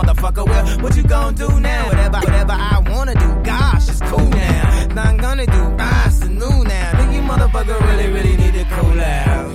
Motherfucker 0.00 0.46
well. 0.46 0.66
What 0.80 0.96
you 0.96 1.02
gonna 1.02 1.36
do 1.36 1.60
now? 1.60 1.86
Whatever, 1.86 2.18
whatever 2.18 2.52
I 2.52 2.82
wanna 2.88 3.14
do. 3.14 3.42
Gosh, 3.42 3.88
it's 3.88 4.00
cool 4.00 4.28
now. 4.28 4.86
Nothing 4.94 5.16
gonna 5.18 5.46
do. 5.46 5.76
Ah, 5.78 6.06
it's 6.06 6.20
new 6.26 6.64
now. 6.64 6.98
Think 6.98 7.12
you 7.12 7.22
motherfucker 7.22 7.80
really, 7.88 8.12
really 8.12 8.36
need 8.36 8.54
to 8.54 8.64
cool 8.76 9.00
out. 9.00 9.50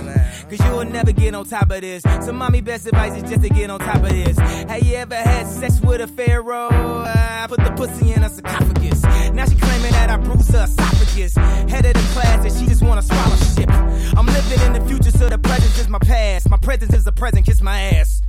Cause 0.48 0.60
you'll 0.64 0.84
never 0.84 1.10
get 1.10 1.34
on 1.34 1.44
top 1.44 1.70
of 1.72 1.80
this. 1.80 2.02
So 2.24 2.32
mommy 2.32 2.60
best 2.60 2.86
advice 2.86 3.16
is 3.16 3.28
just 3.28 3.42
to 3.42 3.48
get 3.48 3.68
on 3.68 3.80
top 3.80 3.96
of 3.96 4.10
this. 4.10 4.38
Have 4.38 4.82
you 4.82 4.94
ever 4.94 5.16
had 5.16 5.46
sex 5.48 5.80
with 5.80 6.00
a 6.00 6.06
pharaoh? 6.06 6.68
I 6.70 7.46
put 7.48 7.58
the 7.58 7.72
pussy 7.72 8.12
in 8.12 8.22
a 8.22 8.28
sarcophagus. 8.28 9.02
Now 9.32 9.46
she 9.46 9.56
claiming 9.56 9.92
that 9.92 10.10
I 10.10 10.16
bruised 10.18 10.52
her 10.52 10.64
esophagus. 10.64 11.34
Head 11.34 11.86
of 11.86 11.94
the 11.94 12.08
class 12.14 12.44
and 12.44 12.60
she 12.60 12.66
just 12.66 12.82
wanna 12.82 13.02
swallow 13.02 13.36
shit. 13.56 13.68
I'm 14.16 14.26
living 14.26 14.60
in 14.66 14.72
the 14.74 14.88
future, 14.88 15.10
so 15.10 15.28
the 15.28 15.38
present 15.38 15.76
is 15.78 15.88
my 15.88 15.98
past. 15.98 16.48
My 16.48 16.58
present 16.58 16.94
is 16.94 17.04
the 17.04 17.12
present, 17.12 17.44
kiss 17.44 17.60
my 17.60 17.80
ass. 17.80 18.22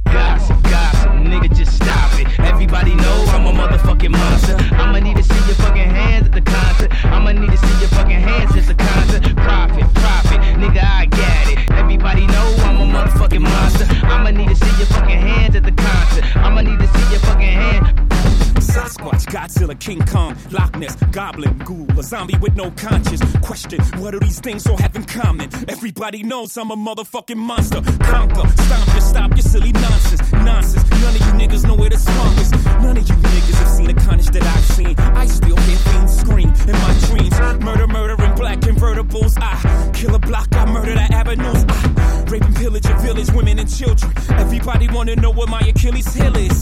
Godzilla, 19.67 19.79
King 19.79 20.05
Kong, 20.05 20.35
Loch 20.51 20.75
Ness, 20.77 20.95
Goblin, 21.11 21.57
Ghoul, 21.59 21.87
a 21.99 22.03
zombie 22.03 22.37
with 22.37 22.55
no 22.55 22.71
conscience. 22.71 23.21
Question, 23.41 23.81
what 24.01 24.11
do 24.11 24.19
these 24.19 24.39
things 24.39 24.65
all 24.67 24.77
have 24.77 24.95
in 24.95 25.03
common? 25.03 25.49
Everybody 25.69 26.23
knows 26.23 26.57
I'm 26.57 26.71
a 26.71 26.75
motherfucking 26.75 27.37
monster. 27.37 27.81
Conquer, 28.03 28.47
stomp 28.63 28.87
your, 28.93 29.01
stop 29.01 29.31
your 29.31 29.41
silly 29.41 29.71
nonsense. 29.71 30.31
Nonsense, 30.31 30.89
none 30.89 31.15
of 31.15 31.21
you 31.21 31.47
niggas 31.47 31.65
know 31.65 31.75
where 31.75 31.89
the 31.89 31.97
swamp 31.97 32.39
is. 32.39 32.51
None 32.51 32.97
of 32.97 33.09
you 33.09 33.15
niggas 33.15 33.55
have 33.55 33.69
seen 33.69 33.87
the 33.87 33.93
carnage 33.93 34.27
that 34.27 34.43
I've 34.43 34.65
seen. 34.65 34.95
I 34.99 35.25
still 35.25 35.57
hear 35.57 35.77
fiends 35.77 36.19
scream 36.19 36.49
in 36.49 36.73
my 36.73 36.93
dreams. 37.07 37.39
Murder, 37.63 37.87
murder 37.87 38.23
in 38.23 38.35
black 38.35 38.59
convertibles. 38.59 39.37
I 39.37 39.91
kill 39.93 40.15
a 40.15 40.19
block, 40.19 40.47
I 40.51 40.65
murder 40.65 40.93
the 40.93 41.13
avenues. 41.13 41.65
I 41.67 42.23
rape 42.29 42.43
and 42.43 42.55
pillage 42.55 42.85
a 42.85 42.97
village, 42.99 43.31
women 43.31 43.59
and 43.59 43.69
children. 43.69 44.11
Everybody 44.29 44.87
wanna 44.89 45.15
know 45.15 45.31
what 45.31 45.49
my 45.49 45.61
Achilles 45.61 46.13
heel 46.13 46.35
is. 46.37 46.56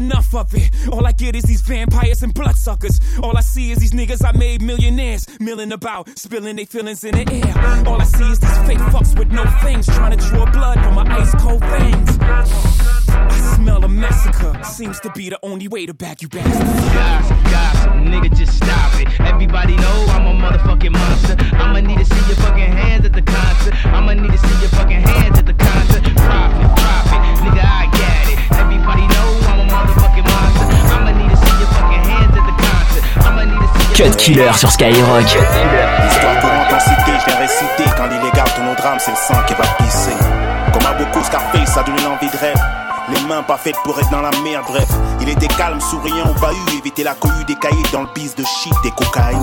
Enough 0.00 0.34
of 0.34 0.54
it. 0.54 0.70
All 0.90 1.06
I 1.06 1.12
get 1.12 1.34
is 1.34 1.44
these 1.44 1.62
vampires 1.62 2.22
and 2.22 2.32
bloodsuckers. 2.32 3.00
All 3.22 3.36
I 3.36 3.40
see 3.40 3.72
is 3.72 3.78
these 3.78 3.92
niggas 3.92 4.24
I 4.24 4.36
made 4.36 4.62
millionaires, 4.62 5.26
milling 5.40 5.72
about, 5.72 6.18
spilling 6.18 6.56
their 6.56 6.66
feelings 6.66 7.04
in 7.04 7.14
the 7.14 7.24
air. 7.32 7.86
All 7.86 8.00
I 8.00 8.04
see 8.04 8.30
is 8.30 8.38
these 8.38 8.58
fake 8.66 8.78
fucks 8.92 9.18
with 9.18 9.30
no 9.30 9.44
fangs, 9.62 9.86
trying 9.86 10.16
to 10.16 10.28
draw 10.28 10.50
blood 10.50 10.78
from 10.82 10.94
my 10.94 11.06
ice 11.18 11.34
cold 11.42 11.62
veins. 11.64 12.18
I 12.20 13.54
smell 13.56 13.84
a 13.84 13.88
massacre. 13.88 14.62
Seems 14.64 15.00
to 15.00 15.10
be 15.12 15.30
the 15.30 15.38
only 15.42 15.68
way 15.68 15.86
to 15.86 15.94
back 15.94 16.22
you 16.22 16.28
bastards. 16.28 16.94
Gossip, 16.94 17.44
gossip, 17.44 17.92
nigga, 17.92 18.34
just 18.36 18.56
stop 18.56 19.00
it. 19.00 19.08
Everybody 19.20 19.76
know 19.76 20.06
I'm 20.10 20.26
a 20.26 20.34
motherfucking 20.40 20.92
monster. 20.92 21.36
I'ma 21.56 21.80
need 21.80 21.98
to 21.98 22.04
see 22.04 22.26
your 22.26 22.36
fucking 22.36 22.72
hands 22.72 23.04
at 23.04 23.12
the 23.12 23.22
concert. 23.22 23.74
I'ma 23.86 24.14
need 24.14 24.30
to 24.30 24.38
see 24.38 24.60
your 24.60 24.70
fucking 24.70 25.00
hands 25.00 25.38
at 25.38 25.46
the 25.46 25.54
concert. 25.54 26.04
Profit, 26.16 26.77
Cut 33.98 34.16
Killer 34.16 34.52
sur 34.56 34.70
Skyrock. 34.70 35.24
L'histoire 35.24 36.40
courante 36.40 36.72
en 36.72 36.78
cité, 36.78 37.10
je 37.20 37.26
l'ai 37.26 37.36
récité 37.36 37.82
Quand 37.96 38.06
l'illégal 38.06 38.44
tourne 38.54 38.68
au 38.68 38.74
drame, 38.76 38.98
c'est 39.00 39.10
le 39.10 39.16
sang 39.16 39.42
qui 39.44 39.54
va 39.54 39.64
pisser 39.76 40.14
Comme 40.72 40.86
à 40.86 40.92
beaucoup 40.92 41.20
Scarface, 41.24 41.74
ça 41.74 41.82
donne 41.82 41.98
une 41.98 42.06
envie 42.06 42.30
de 42.30 42.36
rêve 42.36 42.62
les 43.10 43.20
mains 43.22 43.42
pas 43.42 43.56
faites 43.56 43.78
pour 43.84 43.98
être 43.98 44.10
dans 44.10 44.20
la 44.20 44.30
merde, 44.44 44.66
bref. 44.68 44.86
Il 45.22 45.30
était 45.30 45.48
calme, 45.48 45.80
souriant, 45.80 46.28
au 46.28 46.40
bahut, 46.40 46.78
éviter 46.78 47.02
la 47.02 47.14
cohue 47.14 47.44
des 47.46 47.54
cahiers 47.54 47.82
dans 47.90 48.02
le 48.02 48.08
bise 48.14 48.34
de 48.34 48.44
shit 48.44 48.74
et 48.84 48.90
cocaïne. 48.90 49.40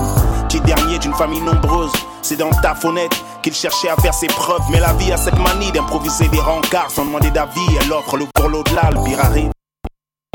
Petit 0.48 0.60
dernier 0.60 1.00
d'une 1.00 1.14
famille 1.14 1.40
nombreuse, 1.40 1.90
c'est 2.22 2.36
dans 2.36 2.46
le 2.46 2.62
taf 2.62 2.84
honnête 2.84 3.10
qu'il 3.42 3.54
cherchait 3.54 3.88
à 3.88 3.96
faire 3.96 4.14
ses 4.14 4.28
preuves. 4.28 4.62
Mais 4.70 4.78
la 4.78 4.92
vie 4.92 5.10
a 5.10 5.16
cette 5.16 5.38
manie 5.40 5.72
d'improviser 5.72 6.28
des 6.28 6.38
rencarts 6.38 6.92
sans 6.92 7.06
demander 7.06 7.32
d'avis. 7.32 7.76
Elle 7.80 7.92
offre 7.92 8.16
le 8.16 8.26
pour 8.32 8.48
l'au-delà, 8.48 8.88
le 8.92 9.02
pire 9.02 9.18
arrive. 9.24 9.50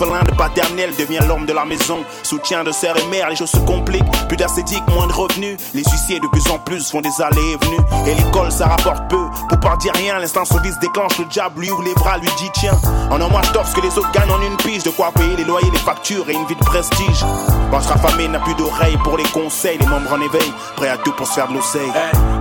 Plein 0.01 0.23
de 0.23 0.35
paternel 0.35 0.89
devient 0.97 1.19
l'homme 1.27 1.45
de 1.45 1.53
la 1.53 1.63
maison. 1.63 1.99
Soutien 2.23 2.63
de 2.63 2.71
sœur 2.71 2.97
et 2.97 3.05
mère, 3.05 3.29
les 3.29 3.35
choses 3.35 3.51
se 3.51 3.57
compliquent. 3.57 4.03
Plus 4.27 4.35
d'ascétique, 4.35 4.81
moins 4.87 5.05
de 5.05 5.13
revenus. 5.13 5.57
Les 5.75 5.83
huissiers 5.83 6.19
de 6.19 6.25
plus 6.29 6.49
en 6.49 6.57
plus 6.57 6.89
font 6.89 7.01
des 7.01 7.21
allées 7.21 7.51
et 7.53 7.65
venues. 7.65 8.07
Et 8.07 8.15
l'école, 8.15 8.51
ça 8.51 8.65
rapporte 8.65 9.07
peu. 9.09 9.23
Pour 9.47 9.59
pas 9.59 9.77
dire 9.77 9.93
rien, 9.93 10.17
l'instant 10.17 10.43
service 10.43 10.79
déclenche. 10.79 11.19
Le 11.19 11.25
diable 11.25 11.61
lui 11.61 11.69
ouvre 11.69 11.83
les 11.83 11.93
bras, 11.93 12.17
lui 12.17 12.29
dit 12.39 12.49
tiens. 12.55 12.73
En 13.11 13.21
un 13.21 13.27
mois, 13.27 13.43
je 13.43 13.69
ce 13.69 13.75
que 13.75 13.81
les 13.81 13.95
autres 13.95 14.11
gagnent 14.11 14.31
en 14.31 14.41
une 14.41 14.57
pige. 14.57 14.81
De 14.81 14.89
quoi 14.89 15.11
payer 15.11 15.35
les 15.37 15.43
loyers, 15.43 15.69
les 15.71 15.77
factures 15.77 16.27
et 16.29 16.33
une 16.33 16.47
vie 16.47 16.55
de 16.55 16.65
prestige. 16.65 17.23
Quand 17.69 17.81
sera 17.81 17.97
famé, 17.97 18.27
n'a 18.27 18.39
plus 18.39 18.55
d'oreilles 18.55 18.97
pour 19.03 19.17
les 19.17 19.25
conseils. 19.25 19.77
Les 19.77 19.85
membres 19.85 20.13
en 20.13 20.21
éveil, 20.21 20.51
prêts 20.77 20.89
à 20.89 20.97
tout 20.97 21.11
pour 21.11 21.27
se 21.27 21.33
faire 21.33 21.47
de 21.47 21.53
l'oseille. 21.53 21.91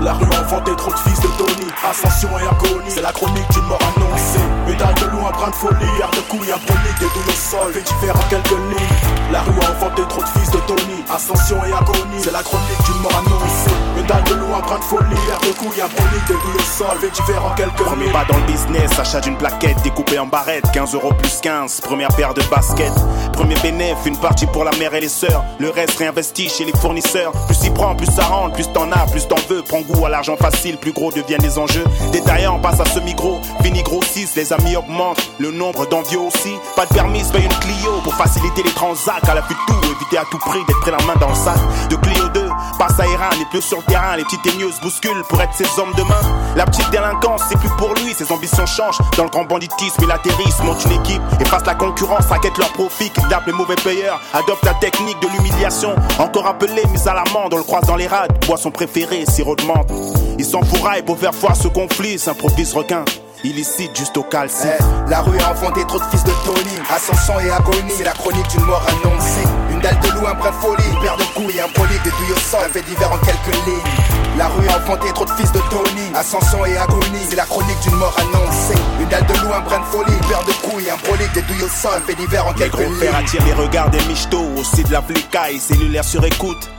La 0.01 0.15
rue 0.15 0.25
a 0.35 0.41
enfanté 0.41 0.75
trop 0.77 0.93
de 0.93 0.99
fils 0.99 1.21
de 1.21 1.29
Tony. 1.37 1.67
Ascension 1.85 2.31
et 2.39 2.43
agonie, 2.43 2.89
c'est 2.89 3.03
la 3.03 3.13
chronique 3.13 3.51
d'une 3.51 3.65
mort 3.65 3.79
annoncée. 3.95 4.41
Médaille 4.67 4.95
de 4.95 5.20
un 5.31 5.33
brin 5.33 5.51
de 5.51 5.55
folie, 5.55 6.01
air 6.01 6.11
de 6.11 6.21
couille, 6.29 6.51
un 6.51 6.59
brolique, 6.59 6.99
des 6.99 7.07
douilles 7.07 7.29
au 7.29 7.39
sol, 7.39 7.73
fait 7.73 7.83
divers 7.83 8.17
en 8.17 8.29
quelques 8.29 8.51
lignes. 8.51 9.33
La 9.33 9.43
rue 9.43 9.61
a 9.61 9.71
enfanté 9.71 10.03
trop 10.09 10.23
de 10.23 10.29
fils 10.29 10.51
de 10.51 10.59
Tony. 10.67 11.05
Ascension 11.09 11.57
et 11.65 11.73
agonie, 11.73 12.23
c'est 12.23 12.33
la 12.33 12.43
chronique 12.43 12.83
d'une 12.85 13.03
mort 13.03 13.15
annoncée. 13.15 13.71
Médaille 13.97 14.25
de 14.25 14.35
loup, 14.35 14.55
un 14.55 14.61
brin 14.61 14.79
de 14.79 14.85
folie, 14.85 15.21
air 15.31 15.41
de 15.41 15.53
couille, 15.59 15.81
un 15.81 15.89
brolique, 15.89 16.27
des 16.27 16.35
douilles 16.35 16.57
au 16.57 16.79
sol, 16.79 16.99
fait 17.01 17.11
divers 17.11 17.45
en 17.45 17.55
quelques 17.55 17.75
Premier 17.75 18.05
lignes. 18.05 18.13
pas 18.13 18.25
dans 18.25 18.39
le 18.39 18.45
business, 18.45 18.99
achat 18.99 19.21
d'une 19.21 19.37
plaquette 19.37 19.81
découpée 19.83 20.19
en 20.19 20.27
barrettes, 20.27 20.71
15 20.73 20.95
euros 20.95 21.13
plus 21.15 21.39
15, 21.41 21.81
première 21.83 22.15
paire 22.17 22.35
de 22.35 22.43
baskets. 22.51 22.93
Premier 23.33 23.55
bénéf, 23.63 23.99
une 24.07 24.17
partie 24.17 24.47
pour 24.47 24.65
la 24.65 24.73
mère 24.79 24.95
et 24.95 25.01
les 25.01 25.09
sœurs, 25.09 25.45
le 25.59 25.71
reste 25.71 25.97
réinvesti 25.99 26.49
chez 26.49 26.65
les 26.65 26.73
fournisseurs. 26.73 27.33
Plus 27.47 27.59
t'y 27.59 27.71
prends, 27.71 27.95
plus 27.95 28.07
ça 28.07 28.25
rentre, 28.25 28.55
plus 28.55 28.71
t'en 28.73 28.91
as, 28.93 29.07
plus 29.11 29.27
t'en 29.27 29.37
veux. 29.49 29.63
Prends 29.63 29.81
goût 29.81 30.05
à 30.05 30.09
l'argent 30.09 30.37
facile, 30.37 30.77
plus 30.77 30.93
gros 30.93 31.13
deviennent 31.13 31.43
les 31.43 31.59
enjeux. 31.59 31.85
Détaillant, 32.13 32.59
passe 32.59 32.81
à 32.81 32.85
semi-gros, 32.85 33.39
fini 33.63 33.83
grossissent, 33.83 34.37
les 34.37 34.53
amis 34.53 34.77
augmentent, 34.77 35.20
le 35.39 35.51
nombre 35.51 35.87
d'envieux 35.87 36.21
aussi. 36.21 36.53
Pas 36.77 36.87
de 36.87 36.95
permis, 36.95 37.23
paye 37.33 37.45
une 37.45 37.59
Clio 37.61 38.01
pour 38.05 38.15
faciliter 38.15 38.63
les 38.63 38.73
transacts. 38.73 39.29
À 39.29 39.35
la 39.35 39.41
de 39.43 39.47
tout, 39.49 39.81
éviter 39.91 40.19
à 40.19 40.25
tout 40.31 40.39
prix 40.39 40.61
d'être 40.67 40.81
pris 40.81 40.91
la 40.91 41.03
main 41.05 41.17
dans 41.21 41.29
le 41.29 41.35
sac. 41.35 41.59
De 41.89 41.97
Clio 41.97 42.29
2, 42.29 42.49
passe 42.79 42.99
à 43.01 43.07
Iran, 43.07 43.31
les 43.39 43.45
plus 43.47 43.63
sur 43.63 43.79
le 43.79 43.85
terrain, 43.85 44.17
les 44.17 44.25
petites 44.25 44.43
teigneuses 44.43 44.81
bousculent 44.81 45.25
pour 45.29 45.41
être 45.41 45.55
ses 45.55 45.67
hommes 45.81 45.93
demain. 45.97 46.21
La 46.57 46.65
petite 46.67 46.91
délinquance, 46.91 47.43
c'est 47.49 47.59
plus 47.59 47.71
pour 47.79 47.95
lui, 47.95 48.15
ses 48.15 48.31
ambitions 48.33 48.67
changent. 48.67 48.99
Dans 49.17 49.25
le 49.25 49.31
grand 49.31 49.45
banditisme, 49.45 50.03
il 50.03 50.11
atterrisse, 50.11 50.59
monte 50.65 50.85
une 50.85 51.01
équipe, 51.01 51.23
efface 51.41 51.65
la 51.67 51.75
concurrence, 51.75 52.27
raquette 52.27 52.59
leur 52.59 52.73
profit, 52.73 53.11
kidnappe 53.11 53.47
les 53.47 53.53
mauvais 53.53 53.77
payeurs, 53.77 54.21
adopte 54.35 54.65
la 54.65 54.75
technique 54.75 55.21
de 55.21 55.29
l'humiliation. 55.29 55.95
Encore 56.19 56.47
appelé, 56.47 56.83
mise 56.93 57.09
à 57.09 57.15
l'amende, 57.15 57.55
on 57.55 57.59
le 57.59 57.65
croise 57.65 57.85
dans 57.85 57.97
les 57.97 58.07
rades, 58.07 58.45
boisson 58.47 58.71
préférée, 58.71 59.25
sirop 59.27 59.57
de 59.57 59.65
menthe. 59.65 59.91
Il 60.39 60.45
s'enfouraille 60.45 61.03
pour 61.03 61.19
faire 61.19 61.35
foire 61.35 61.57
ce 61.57 61.69
conflit, 61.69 62.19
s'improvise 62.19 62.73
requin. 62.75 63.05
Illicite 63.43 63.97
juste 63.97 64.17
au 64.19 64.23
calcit. 64.23 64.69
Eh, 64.69 65.11
la 65.11 65.23
rue 65.23 65.39
a 65.39 65.53
enfanté 65.53 65.85
trop 65.87 65.99
de 65.99 66.05
fils 66.05 66.23
de 66.25 66.33
Tony. 66.45 66.77
Ascension 66.95 67.41
et 67.41 67.51
agonie, 67.51 67.91
c'est 67.97 68.05
la 68.05 68.13
chronique 68.13 68.47
d'une 68.49 68.65
mort 68.65 68.85
annoncée. 68.87 69.49
Une 69.71 69.81
dalle 69.81 69.99
de 70.01 70.09
loup, 70.11 70.27
un 70.27 70.35
brin 70.35 70.51
de 70.51 70.57
folie, 70.57 71.01
paire 71.01 71.17
de 71.17 71.25
couilles, 71.35 71.59
un 71.61 71.69
prolique, 71.69 72.03
des 72.03 72.11
douilles 72.11 72.33
au 72.33 72.39
sol, 72.39 72.61
un 72.67 72.69
fait 72.69 72.83
divers 72.83 73.11
en 73.11 73.19
quelques 73.19 73.55
lignes. 73.65 74.37
La 74.37 74.49
rue 74.49 74.69
a 74.69 74.77
enfanté 74.77 75.11
trop 75.15 75.25
de 75.25 75.31
fils 75.31 75.51
de 75.53 75.61
Tony. 75.71 76.13
Ascension 76.15 76.67
et 76.67 76.77
agonie, 76.77 77.25
c'est 77.29 77.37
la 77.37 77.45
chronique 77.47 77.81
d'une 77.83 77.97
mort 77.97 78.15
annoncée. 78.19 78.79
Une 79.01 79.09
dalle 79.09 79.27
de 79.27 79.33
loup, 79.33 79.55
un 79.55 79.61
brin 79.61 79.81
de 79.81 79.85
folie, 79.85 80.19
paire 80.29 80.45
de 80.45 80.53
couilles, 80.69 80.91
un 80.91 80.99
prolique, 80.99 81.33
des 81.33 81.43
douilles 81.43 81.63
au 81.63 81.69
sol, 81.69 81.93
un 81.97 82.01
fait 82.01 82.15
divers 82.15 82.47
en 82.47 82.51
Les 82.53 82.57
quelques 82.57 82.73
gros 82.75 82.83
lignes. 82.85 82.95
fers 83.01 83.17
attirent 83.17 83.47
les 83.47 83.55
regards 83.55 83.91
des 83.91 84.05
michtos, 84.05 84.45
aussi 84.59 84.85
de 84.85 84.93
la 84.93 85.01
flicaille, 85.01 85.59
cellulaire 85.59 86.05
sur 86.05 86.23
écoute. 86.25 86.71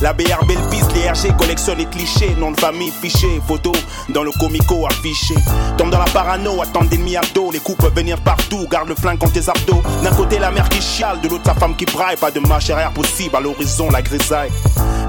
La 0.00 0.12
BRB 0.12 0.50
le 0.50 0.70
piste, 0.70 0.92
les 0.94 1.08
RG 1.10 1.36
collectionnent 1.36 1.78
les 1.78 1.86
clichés, 1.86 2.34
nom 2.38 2.52
de 2.52 2.60
famille 2.60 2.92
fiché, 3.02 3.40
photo 3.46 3.72
dans 4.10 4.22
le 4.22 4.30
comico 4.38 4.86
affiché. 4.86 5.34
Tombe 5.76 5.90
dans 5.90 5.98
la 5.98 6.04
parano, 6.04 6.62
attendent 6.62 6.88
d'ennemis 6.88 7.16
à 7.16 7.22
dos, 7.34 7.50
les 7.50 7.58
coups 7.58 7.78
peuvent 7.78 7.94
venir 7.94 8.20
partout, 8.20 8.66
garde 8.70 8.88
le 8.88 8.94
flingue 8.94 9.18
contre 9.18 9.32
tes 9.32 9.48
abdos. 9.48 9.82
D'un 10.02 10.14
côté 10.14 10.38
la 10.38 10.50
mère 10.50 10.68
qui 10.68 10.80
chiale, 10.80 11.20
de 11.20 11.28
l'autre 11.28 11.44
sa 11.46 11.54
femme 11.54 11.74
qui 11.76 11.84
braille, 11.84 12.16
pas 12.16 12.30
de 12.30 12.40
marche 12.40 12.70
arrière 12.70 12.92
possible, 12.92 13.34
à 13.34 13.40
l'horizon 13.40 13.90
la 13.90 14.02
grisaille. 14.02 14.50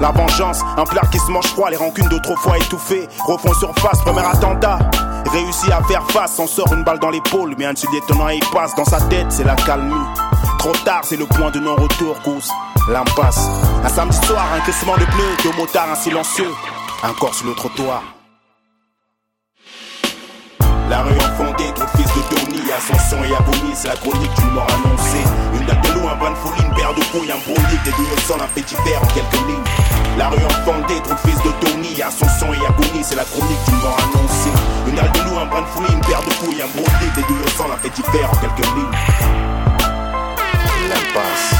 La 0.00 0.10
vengeance, 0.10 0.60
un 0.76 0.84
plat 0.84 1.02
qui 1.12 1.18
se 1.18 1.30
mange 1.30 1.46
froid, 1.46 1.70
les 1.70 1.76
rancunes 1.76 2.08
d'autrefois 2.08 2.58
étouffées, 2.58 3.06
refont 3.26 3.54
surface, 3.54 4.00
premier 4.00 4.24
attentat. 4.26 4.78
Réussit 5.32 5.70
à 5.70 5.82
faire 5.84 6.04
face, 6.10 6.38
on 6.38 6.46
sort 6.46 6.72
une 6.72 6.82
balle 6.82 6.98
dans 6.98 7.10
l'épaule, 7.10 7.54
mais 7.58 7.66
un 7.66 7.74
dessus 7.74 7.86
détonnant 7.92 8.28
il 8.28 8.44
passe 8.52 8.74
dans 8.74 8.84
sa 8.84 9.00
tête, 9.02 9.26
c'est 9.28 9.44
la 9.44 9.54
calmie. 9.54 9.94
Trop 10.58 10.72
tard, 10.84 11.02
c'est 11.04 11.16
le 11.16 11.26
point 11.26 11.50
de 11.50 11.60
non-retour, 11.60 12.20
cause 12.22 12.50
l'impasse. 12.90 13.48
Un 13.84 13.88
samedi 13.88 14.18
soir, 14.26 14.46
un 14.54 14.60
crissement 14.60 14.96
de 14.96 15.04
pneus, 15.04 15.36
deux 15.44 15.56
motards, 15.56 15.90
un 15.90 15.94
silencieux, 15.94 16.50
un 17.02 17.12
corps 17.14 17.34
sur 17.34 17.46
le 17.46 17.54
trottoir. 17.54 18.02
La 20.88 21.02
rue 21.02 21.16
enfantée, 21.18 21.72
trop 21.74 21.86
fils 21.96 22.10
de 22.14 22.22
Tony, 22.34 22.60
Ascension 22.72 23.22
et 23.22 23.32
agonie, 23.32 23.74
c'est 23.74 23.88
la 23.88 23.94
chronique 23.94 24.34
d'une 24.34 24.50
mort 24.50 24.66
annoncée. 24.66 25.24
Une 25.54 25.64
date 25.64 25.82
de 25.84 25.92
loup, 25.94 26.08
un 26.08 26.16
brin 26.16 26.32
de 26.32 26.36
folie, 26.36 26.62
une 26.66 26.74
paire 26.74 26.92
de 26.92 27.04
couilles, 27.12 27.30
un 27.30 27.38
brolique, 27.38 27.82
des 27.84 28.20
sol, 28.26 28.40
un 28.42 28.48
petit 28.48 28.74
en 28.74 29.06
quelques 29.06 29.46
lignes. 29.46 29.62
La 30.18 30.28
rue 30.28 30.44
enfantée, 30.44 31.00
trop 31.02 31.16
fils 31.24 31.40
de 31.44 31.50
Tony, 31.64 32.02
Ascension 32.02 32.52
et 32.52 32.66
agonie, 32.66 33.04
c'est 33.04 33.14
la 33.14 33.24
chronique 33.24 33.64
d'une 33.68 33.78
mort 33.78 33.96
annoncée. 34.02 34.50
Une 34.88 34.96
dalle 34.96 35.12
de 35.12 35.20
loup, 35.30 35.38
un 35.38 35.46
brin 35.46 35.62
de 35.62 35.66
folie, 35.66 35.92
une 35.92 36.00
paire 36.00 36.22
de 36.22 36.34
couilles, 36.44 36.62
un 36.62 36.66
brolique, 36.74 37.14
des 37.14 37.50
sol, 37.50 37.70
un 37.72 37.88
petit 37.88 38.02
en 38.02 38.36
quelques 38.36 38.66
lignes. 38.74 38.98
L'impasse. 40.88 41.59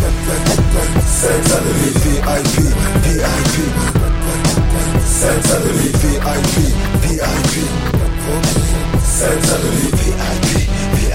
Set 1.07 1.51
à 1.51 1.59
VIP, 1.77 2.05
VIP 2.23 2.57
Set 5.05 5.51
à 5.51 5.59
VIP, 5.75 6.03
VIP 7.01 7.55
Set 9.03 9.43
à 9.49 9.57
VIP, 9.75 10.01
VIP 10.93 11.11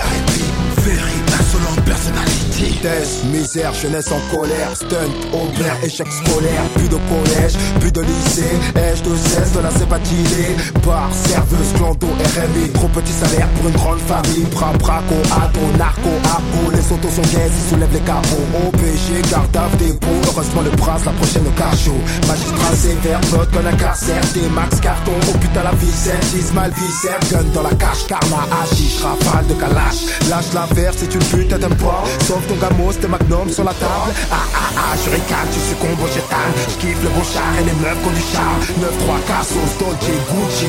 Very 0.78 1.16
insolent 1.40 1.82
personnalité. 1.84 2.45
Test, 2.56 3.24
misère, 3.24 3.74
jeunesse 3.74 4.10
en 4.10 4.34
colère, 4.34 4.74
stunt, 4.74 5.12
Aubert, 5.34 5.76
échec 5.84 6.06
scolaire, 6.10 6.62
plus 6.74 6.88
de 6.88 6.96
collège, 6.96 7.52
plus 7.80 7.92
de 7.92 8.00
lycée, 8.00 8.56
ai-je 8.74 9.02
de 9.02 9.14
cesse 9.14 9.52
de 9.52 9.60
la 9.60 9.70
sépatilée, 9.70 10.56
bar, 10.86 11.10
serveuse, 11.12 11.72
clando, 11.74 12.06
RMI, 12.06 12.70
trop 12.72 12.88
petit 12.88 13.12
salaire 13.12 13.46
pour 13.56 13.68
une 13.68 13.76
grande 13.76 13.98
famille, 14.00 14.46
bras, 14.52 14.72
braco, 14.78 15.16
ado, 15.36 15.60
narco, 15.76 16.08
arco, 16.24 16.70
les 16.72 16.92
autos 16.92 17.10
sont 17.10 17.28
gays, 17.28 17.50
ils 17.52 17.70
soulèvent 17.70 17.92
les 17.92 18.00
capots, 18.00 18.48
OPG, 18.66 19.30
garde 19.30 19.56
à 19.56 19.76
dépôt, 19.76 20.16
heureusement 20.26 20.62
le 20.62 20.70
prince, 20.70 21.04
la 21.04 21.12
prochaine 21.12 21.44
cachot, 21.58 22.00
magistrat 22.26 22.74
sévère, 22.74 23.20
vote 23.32 23.50
qu'on 23.52 23.66
incarcère, 23.66 24.24
des 24.32 24.48
max 24.48 24.80
carton, 24.80 25.12
putain 25.42 25.62
la 25.62 25.72
vicette, 25.72 26.54
mal 26.54 26.72
viscère, 26.72 27.20
gun 27.30 27.44
dans 27.52 27.62
la 27.62 27.74
cache, 27.74 28.06
karma, 28.08 28.48
hachiche, 28.62 29.02
rafale 29.02 29.46
de 29.46 29.54
calache, 29.54 30.08
lâche 30.30 30.52
l'affaire 30.54 30.92
si 30.96 31.06
tu 31.06 31.18
le 31.18 31.24
putes, 31.24 31.48
t'aimes 31.60 31.76
pas, 31.76 32.02
sauf 32.26 32.46
ton 32.46 32.55
gamos, 32.56 32.96
tes 33.00 33.08
magnum 33.08 33.50
sur 33.50 33.64
la 33.64 33.72
table. 33.74 34.12
Ah 34.30 34.36
ah 34.54 34.70
ah, 34.76 34.96
je 35.02 35.10
ricane, 35.10 35.48
tu 35.52 35.60
succombes 35.60 36.00
au 36.02 36.08
j'étale. 36.08 36.52
Je 36.68 36.76
kiffe 36.80 37.02
le 37.02 37.10
beau 37.10 37.24
char 37.24 37.52
et 37.60 37.64
les 37.64 37.76
meufs 37.80 38.00
qui 38.02 38.08
ont 38.08 38.12
du 38.12 38.24
charme. 38.32 38.60
9-3 38.80 39.26
Cassos, 39.26 39.72
Dolce, 39.78 40.12
Gucci, 40.28 40.66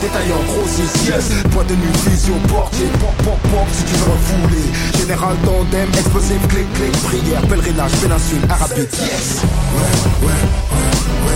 détaillant, 0.00 0.42
gros 0.48 0.68
yes. 0.68 1.30
De 1.62 1.74
nuit, 1.76 1.94
vision, 2.10 2.34
portier, 2.48 2.86
pop, 2.98 3.14
pop, 3.24 3.38
pop, 3.50 3.68
si 3.72 3.84
tu 3.84 3.94
veux 3.94 4.10
refouler. 4.10 4.66
Général 4.98 5.36
tandem, 5.44 5.88
explosif, 5.94 6.42
clic, 6.48 6.66
clic, 6.74 6.92
prière, 7.02 7.42
pèlerinage, 7.42 7.92
péninsule, 8.02 8.42
arabique, 8.50 8.92
yes. 8.98 9.42
Ouais, 9.42 10.26
ouais, 10.26 10.42
ouais, 10.72 10.90
ouais, 11.28 11.31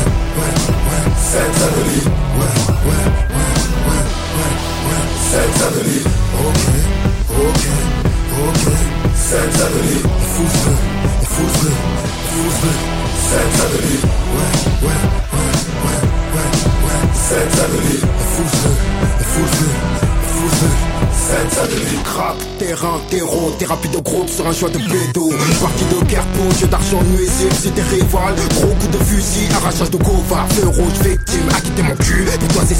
choix 24.56 24.70
de 24.70 24.78
bédo. 24.78 25.28
Partie 25.60 25.84
de 25.84 26.04
guerre 26.06 26.26
pour 26.34 26.50
jeu 26.58 26.66
d'argent 26.66 27.02
nuisible, 27.10 27.54
si 27.60 27.70
t'es 27.70 27.82
rival. 27.82 28.34
Gros 28.54 28.74
coup 28.74 28.88
de 28.90 28.98
fusil, 29.04 29.48
arrachage 29.54 29.90
de 29.90 29.98
gova, 29.98 30.46
feu 30.50 30.68
rouge, 30.68 30.98
victime, 31.04 31.48
a 31.54 31.60
quitté 31.60 31.82
mon 31.82 31.96
cul, 31.96 32.24
et 32.32 32.52
toi 32.52 32.62
c'est. 32.66 32.76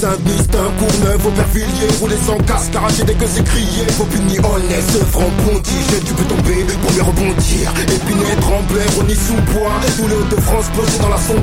Saint-Denis, 0.00 0.44
un 0.52 0.70
Courneuve, 0.78 1.26
Aubervilliers, 1.26 1.88
rouler 2.00 2.18
sans 2.26 2.36
casque, 2.38 2.74
arracher 2.76 3.04
dès 3.04 3.14
que 3.14 3.26
c'est 3.26 3.44
crié. 3.44 3.86
Faut 3.96 4.04
punir 4.04 4.40
honnête, 4.44 4.92
franc 5.10 5.30
bondi, 5.44 5.78
tu 6.04 6.12
peux 6.12 6.24
tomber 6.24 6.66
pour 6.82 6.92
mieux 6.92 7.02
rebondir. 7.02 7.72
Épinay, 7.80 8.36
tremblay, 8.40 8.84
Rony 8.96 9.14
sous 9.14 9.40
bois, 9.52 9.72
tous 9.96 10.08
les 10.08 10.14
Hauts-de-France 10.14 10.66
posés 10.76 10.98
dans 11.00 11.08
la 11.08 11.16
son. 11.16 11.36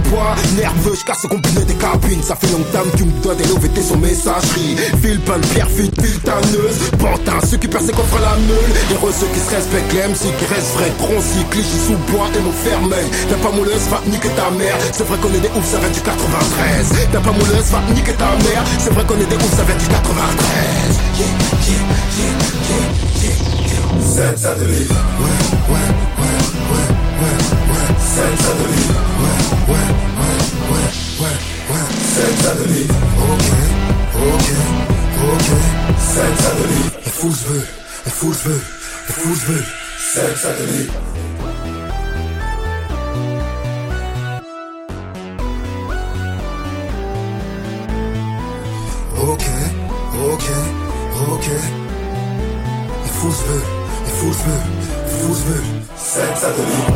Nerveux, 0.56 0.96
je 1.00 1.04
casse 1.04 1.24
le 1.24 1.30
combiné 1.30 1.66
des 1.66 1.74
cabines, 1.76 2.22
ça 2.22 2.36
fait 2.36 2.52
longtemps 2.52 2.84
que 2.92 2.98
tu 2.98 3.06
me 3.06 3.22
dois 3.24 3.36
des 3.36 3.46
l'OVT 3.46 3.82
sur 3.82 3.98
messagerie. 3.98 4.76
File 5.02 5.20
plein 5.22 5.39
de 5.39 5.46
pierre 5.48 5.70
fuite, 5.70 6.00
filtaneuse. 6.00 6.78
Pantin, 7.00 7.39
ceux 7.50 7.58
qui 7.58 7.68
coffres 7.68 8.18
à 8.18 8.22
la 8.22 8.36
meule. 8.38 8.74
Héros, 8.92 9.12
ceux 9.12 9.28
qui 9.34 9.39
se 9.39 9.50
respectent, 9.50 9.94
l'aime, 9.94 10.13
ceux 10.13 10.32
qui 10.38 10.46
restent 10.54 10.74
vrais. 10.76 10.92
Sous 11.88 11.98
bois 12.12 12.28
et 12.36 12.39
mon 12.39 12.52
fermé. 12.52 13.02
T'as 13.30 13.36
pas 13.38 13.56
mouleuse, 13.56 13.88
va 13.89 14.02
niquer 14.08 14.30
ta 14.30 14.50
mère. 14.52 14.76
C'est 14.92 15.06
vrai 15.08 15.18
qu'on 15.18 15.34
est 15.34 15.39
des 15.39 15.50
oufs, 15.50 15.66
ça 15.66 15.78
du 15.78 16.02
93. 16.02 17.08
T'as 17.12 17.20
pas 17.20 17.32
mouleuse, 17.32 17.70
va 17.72 17.82
niquer 17.94 18.13
ta 18.13 18.26
mère 18.26 18.42
mer 18.43 18.63
C'est 18.79 18.93
vrai 18.93 19.03
qu'on 19.06 19.19
est 19.19 19.25
des 19.25 19.36
groupes, 19.36 19.53
oufs 19.53 19.60
avec 19.60 19.77
du 19.77 19.88
93 19.88 20.99
yeah, 21.17 21.25
yeah, 21.67 21.84
yeah, 22.17 22.34
yeah, 22.69 22.84
yeah, 23.21 23.36
yeah. 24.15 24.38
satellite 24.38 24.91
Ouais, 24.91 25.39
ouais, 25.69 25.89
ouais, 26.13 26.38
ouais, 26.69 26.88
ouais, 27.21 27.38
ouais 27.71 27.88
satellite 28.15 28.93
Ouais, 29.21 29.39
ouais, 29.73 29.88
ouais, 30.19 30.39
ouais, 30.71 30.88
ouais, 31.21 31.36
ouais 31.71 31.88
satellite 32.41 32.91
Ok, 33.32 33.47
ok, 34.15 34.47
ok 35.34 35.49
satellite 35.99 36.93
La 37.06 37.12
foule 37.12 37.34
se 37.34 37.45
veut, 37.47 37.65
la 38.06 38.12
foule 38.12 38.36
se 38.36 38.49
veut, 38.49 38.62
la 39.08 39.13
foule 39.13 39.38
se 39.38 39.45
veut 39.51 39.63
satellite 40.13 40.91
Vursun, 54.24 54.52
vursun, 55.24 55.66
sen 55.98 56.36
satılın 56.36 56.92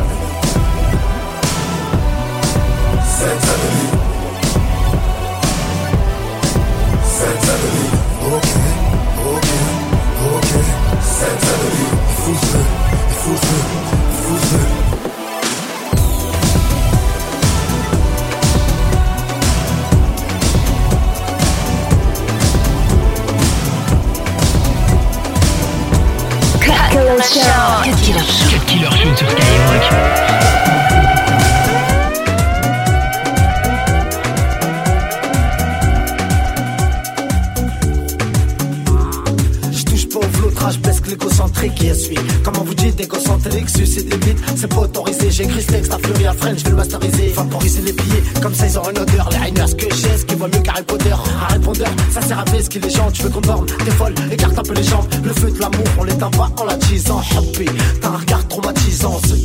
ont 48.78 48.90
une 48.90 48.98
odeur. 48.98 49.28
Les 49.30 49.36
Rainers 49.38 49.76
que 49.76 49.86
j'ai, 49.94 50.18
ce 50.18 50.24
qui 50.24 50.34
vaut 50.34 50.46
mieux 50.46 50.60
qu'Harry 50.60 50.82
Potter. 50.82 51.12
Un 51.12 51.52
répondeur, 51.52 51.88
ça 52.12 52.20
sert 52.20 52.38
à 52.38 52.44
ce 52.46 52.68
qu'il 52.68 52.84
est 52.84 52.90
gens. 52.90 53.10
Tu 53.10 53.22
veux 53.22 53.30
qu'on 53.30 53.40
dorme, 53.40 53.66
t'es 53.66 53.90
folle, 53.92 54.14
écarte 54.30 54.58
un 54.58 54.62
peu 54.62 54.74
les 54.74 54.82
jambes. 54.82 55.06
Le 55.22 55.32
feu 55.32 55.50
de 55.50 55.60
l'amour, 55.60 55.86
on 55.98 56.04
l'éteint 56.04 56.30
pas 56.30 56.50
en 56.60 56.64
l'attisant. 56.64 57.20
Happy, 57.36 57.66
t'as 58.00 58.08
un 58.08 58.16
regard 58.16 58.48
traumatisant. 58.48 59.20
Ce 59.26 59.38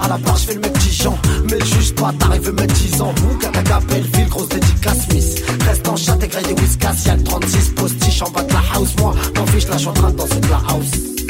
à 0.00 0.08
la 0.08 0.18
barre, 0.18 0.36
je 0.36 0.46
fais 0.46 0.54
le 0.54 0.60
petit 0.60 0.92
Jean. 0.92 1.16
Mais 1.50 1.60
juge 1.60 1.94
pas, 1.94 2.12
t'arrives 2.18 2.52
mettre 2.52 2.74
10 2.74 3.00
ans. 3.00 3.14
Bouc, 3.16 3.44
à 3.44 3.80
belle 3.80 4.02
ville, 4.02 4.28
grosse 4.28 4.48
dédicace 4.48 5.06
Smith. 5.08 5.44
Reste 5.66 5.88
en 5.88 5.96
chat, 5.96 6.16
gré 6.16 6.42
des 6.42 6.60
whiskas. 6.60 6.94
Y'a 7.06 7.16
le 7.16 7.24
36 7.24 7.70
postiche 7.70 8.22
en 8.22 8.30
bas 8.30 8.42
de 8.42 8.52
la 8.52 8.62
house. 8.74 8.94
Moi, 8.98 9.14
m'en 9.36 9.46
fiche, 9.46 9.68
là, 9.68 9.74
je 9.74 9.78
suis 9.78 9.88
en 9.88 9.92
train 9.92 10.10
de 10.10 10.16
danser 10.16 10.40
de 10.40 10.48
la 10.48 10.62
house. 10.68 11.23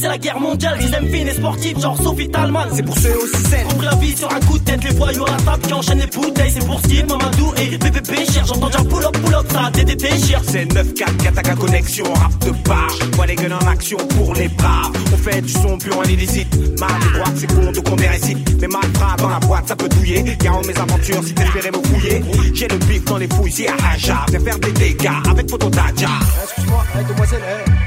C'est 0.00 0.08
la 0.08 0.18
guerre 0.18 0.40
mondiale. 0.40 0.78
Dixième 0.78 1.08
fine 1.08 1.28
et 1.28 1.34
sportive, 1.34 1.80
genre 1.80 1.96
Sophie 2.00 2.28
Talman. 2.28 2.68
C'est 2.72 2.82
pour 2.82 2.96
ceux 2.96 3.16
aussi 3.16 3.42
saines. 3.48 3.66
On 3.76 3.82
la 3.82 3.94
vie 3.96 4.16
sur 4.16 4.32
un 4.32 4.40
coup 4.40 4.58
de 4.58 4.64
tête, 4.64 4.84
les 4.84 4.94
voyous 4.94 5.24
à 5.26 5.30
la 5.30 5.36
table 5.36 5.62
qui 5.66 5.72
enchaînent 5.72 5.98
les 6.00 6.06
bouteilles. 6.06 6.50
C'est 6.50 6.66
pour 6.66 6.78
Steve, 6.80 7.06
Mamadou 7.06 7.52
et 7.56 7.76
BBP 7.76 8.30
cher. 8.32 8.46
J'entends 8.46 8.66
déjà 8.68 8.84
pull 8.84 9.04
up, 9.04 9.16
pull 9.24 9.34
up, 9.34 9.46
ça 9.50 9.64
a 9.66 9.70
DDT 9.70 10.08
cher. 10.26 10.40
C'est 10.46 10.64
9-4, 10.64 11.16
Kataka 11.22 11.54
connexion, 11.56 12.04
rap 12.14 12.38
de 12.44 12.50
bar. 12.68 12.88
Vois 13.12 13.26
les 13.26 13.34
gueules 13.34 13.52
en 13.52 13.66
action 13.66 13.98
pour 14.16 14.34
les 14.34 14.48
braves. 14.48 14.92
On 15.12 15.16
fait 15.16 15.42
du 15.42 15.52
son 15.52 15.78
pur 15.78 15.98
en 15.98 16.04
illicite. 16.04 16.80
Mal 16.80 16.90
et 17.08 17.18
droite, 17.18 17.32
c'est 17.36 17.46
con, 17.46 17.72
donc 17.72 17.84
on 17.90 17.96
des 17.96 18.08
récits. 18.08 18.36
Mais 18.60 18.68
mal 18.68 18.82
dans 19.18 19.28
la 19.28 19.40
boîte, 19.40 19.68
ça 19.68 19.76
peut 19.76 19.88
douiller. 19.88 20.24
Garant 20.40 20.62
mes 20.62 20.78
aventures 20.78 21.24
si 21.24 21.34
t'espérais 21.34 21.70
me 21.70 21.82
fouiller. 21.86 22.22
J'ai 22.54 22.68
le 22.68 22.76
bif 22.76 23.04
dans 23.04 23.18
les 23.18 23.28
fouilles, 23.28 23.52
c'est 23.52 23.68
à 23.68 23.74
Aja. 23.92 24.24
Viens 24.30 24.40
faire 24.40 24.58
des 24.58 24.72
dégâts 24.72 25.10
avec 25.30 25.50
photo 25.50 25.68
d'Aja. 25.68 26.08
Excuse-moi, 26.42 26.84
demoiselle, 27.08 27.42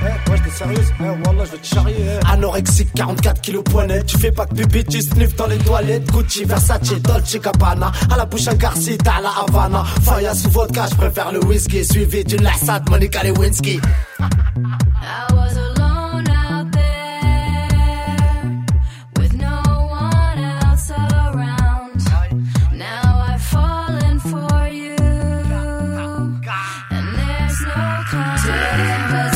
eh, 0.05 0.29
ouais, 0.31 0.37
t'es 0.43 0.49
sérieuse 0.51 0.93
Eh, 0.99 1.03
wallah, 1.03 1.45
je 1.45 1.51
vais 1.51 1.57
te 1.57 1.65
charrier. 1.67 1.95
Eh. 1.99 2.31
Anorexique, 2.31 2.93
44 2.93 3.41
kilos 3.41 3.63
poignet. 3.63 4.03
Tu 4.03 4.17
fais 4.17 4.31
pas 4.31 4.45
que 4.45 4.53
pipi, 4.55 4.83
tu 4.85 5.01
sniffes 5.01 5.35
dans 5.35 5.47
les 5.47 5.57
toilettes. 5.57 6.05
Gucci, 6.11 6.43
Versace, 6.45 6.93
Dolce 7.01 7.37
Gabbana. 7.39 7.91
À 8.11 8.17
la 8.17 8.25
bouche, 8.25 8.47
un 8.47 8.55
garcite, 8.55 9.07
à 9.07 9.21
la 9.21 9.29
Havana. 9.47 9.83
Faya 10.03 10.33
sous 10.35 10.49
vodka, 10.49 10.85
je 10.89 10.95
préfère 10.95 11.31
le 11.31 11.43
whisky. 11.45 11.83
Suivi 11.85 12.23
d'une 12.23 12.43
lassade, 12.43 12.89
Monica 12.89 13.23
Lewinsky. 13.23 13.79
I 14.19 15.33
was 15.33 15.55
alone 15.57 16.27
out 16.29 16.71
there 16.71 18.65
with 19.19 19.33
no 19.33 19.61
one 19.89 20.39
else 20.39 20.91
around. 20.91 22.01
Now 22.73 23.25
I've 23.29 23.41
fallen 23.41 24.19
for 24.19 24.67
you, 24.71 24.95
and 26.91 27.07
there's 27.17 27.61
no 27.61 28.03
consolation. 28.09 29.32